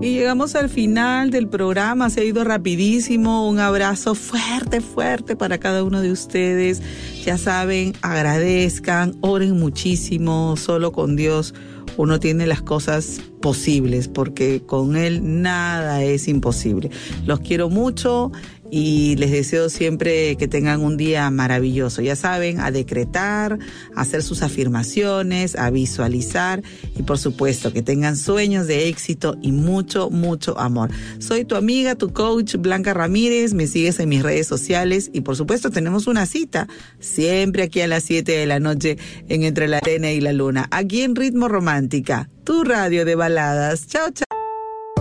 Y 0.01 0.15
llegamos 0.15 0.55
al 0.55 0.67
final 0.67 1.29
del 1.29 1.47
programa, 1.47 2.09
se 2.09 2.21
ha 2.21 2.23
ido 2.23 2.43
rapidísimo. 2.43 3.47
Un 3.47 3.59
abrazo 3.59 4.15
fuerte, 4.15 4.81
fuerte 4.81 5.35
para 5.35 5.59
cada 5.59 5.83
uno 5.83 6.01
de 6.01 6.11
ustedes. 6.11 6.81
Ya 7.23 7.37
saben, 7.37 7.93
agradezcan, 8.01 9.15
oren 9.21 9.59
muchísimo, 9.59 10.57
solo 10.57 10.91
con 10.91 11.15
Dios 11.15 11.53
uno 11.97 12.19
tiene 12.19 12.47
las 12.47 12.61
cosas 12.61 13.21
posibles, 13.41 14.07
porque 14.07 14.61
con 14.65 14.95
Él 14.95 15.41
nada 15.41 16.03
es 16.03 16.27
imposible. 16.27 16.89
Los 17.25 17.39
quiero 17.41 17.69
mucho 17.69 18.31
y 18.71 19.17
les 19.17 19.31
deseo 19.31 19.69
siempre 19.69 20.37
que 20.37 20.47
tengan 20.47 20.81
un 20.81 20.95
día 20.95 21.29
maravilloso. 21.29 22.01
Ya 22.01 22.15
saben, 22.15 22.61
a 22.61 22.71
decretar, 22.71 23.59
a 23.95 24.01
hacer 24.01 24.23
sus 24.23 24.41
afirmaciones, 24.41 25.55
a 25.57 25.69
visualizar 25.69 26.63
y 26.97 27.03
por 27.03 27.19
supuesto 27.19 27.73
que 27.73 27.83
tengan 27.83 28.15
sueños 28.15 28.65
de 28.67 28.87
éxito 28.87 29.37
y 29.41 29.51
mucho, 29.51 30.09
mucho 30.09 30.57
amor. 30.57 30.89
Soy 31.19 31.43
tu 31.43 31.55
amiga, 31.55 31.95
tu 31.95 32.13
coach 32.13 32.55
Blanca 32.55 32.93
Ramírez, 32.93 33.53
me 33.53 33.67
sigues 33.67 33.99
en 33.99 34.09
mis 34.09 34.23
redes 34.23 34.47
sociales 34.47 35.11
y 35.13 35.21
por 35.21 35.35
supuesto 35.35 35.69
tenemos 35.69 36.07
una 36.07 36.25
cita 36.25 36.67
siempre 36.99 37.63
aquí 37.63 37.81
a 37.81 37.87
las 37.87 38.03
7 38.03 38.31
de 38.31 38.45
la 38.45 38.59
noche 38.59 38.97
en 39.27 39.43
Entre 39.43 39.67
la 39.67 39.77
Arena 39.77 40.11
y 40.11 40.21
la 40.21 40.31
Luna, 40.31 40.67
aquí 40.71 41.01
en 41.01 41.15
Ritmo 41.15 41.49
Romántica, 41.49 42.29
tu 42.45 42.63
radio 42.63 43.03
de 43.03 43.15
baladas. 43.15 43.87
Chao, 43.87 44.09
chao. 44.11 44.40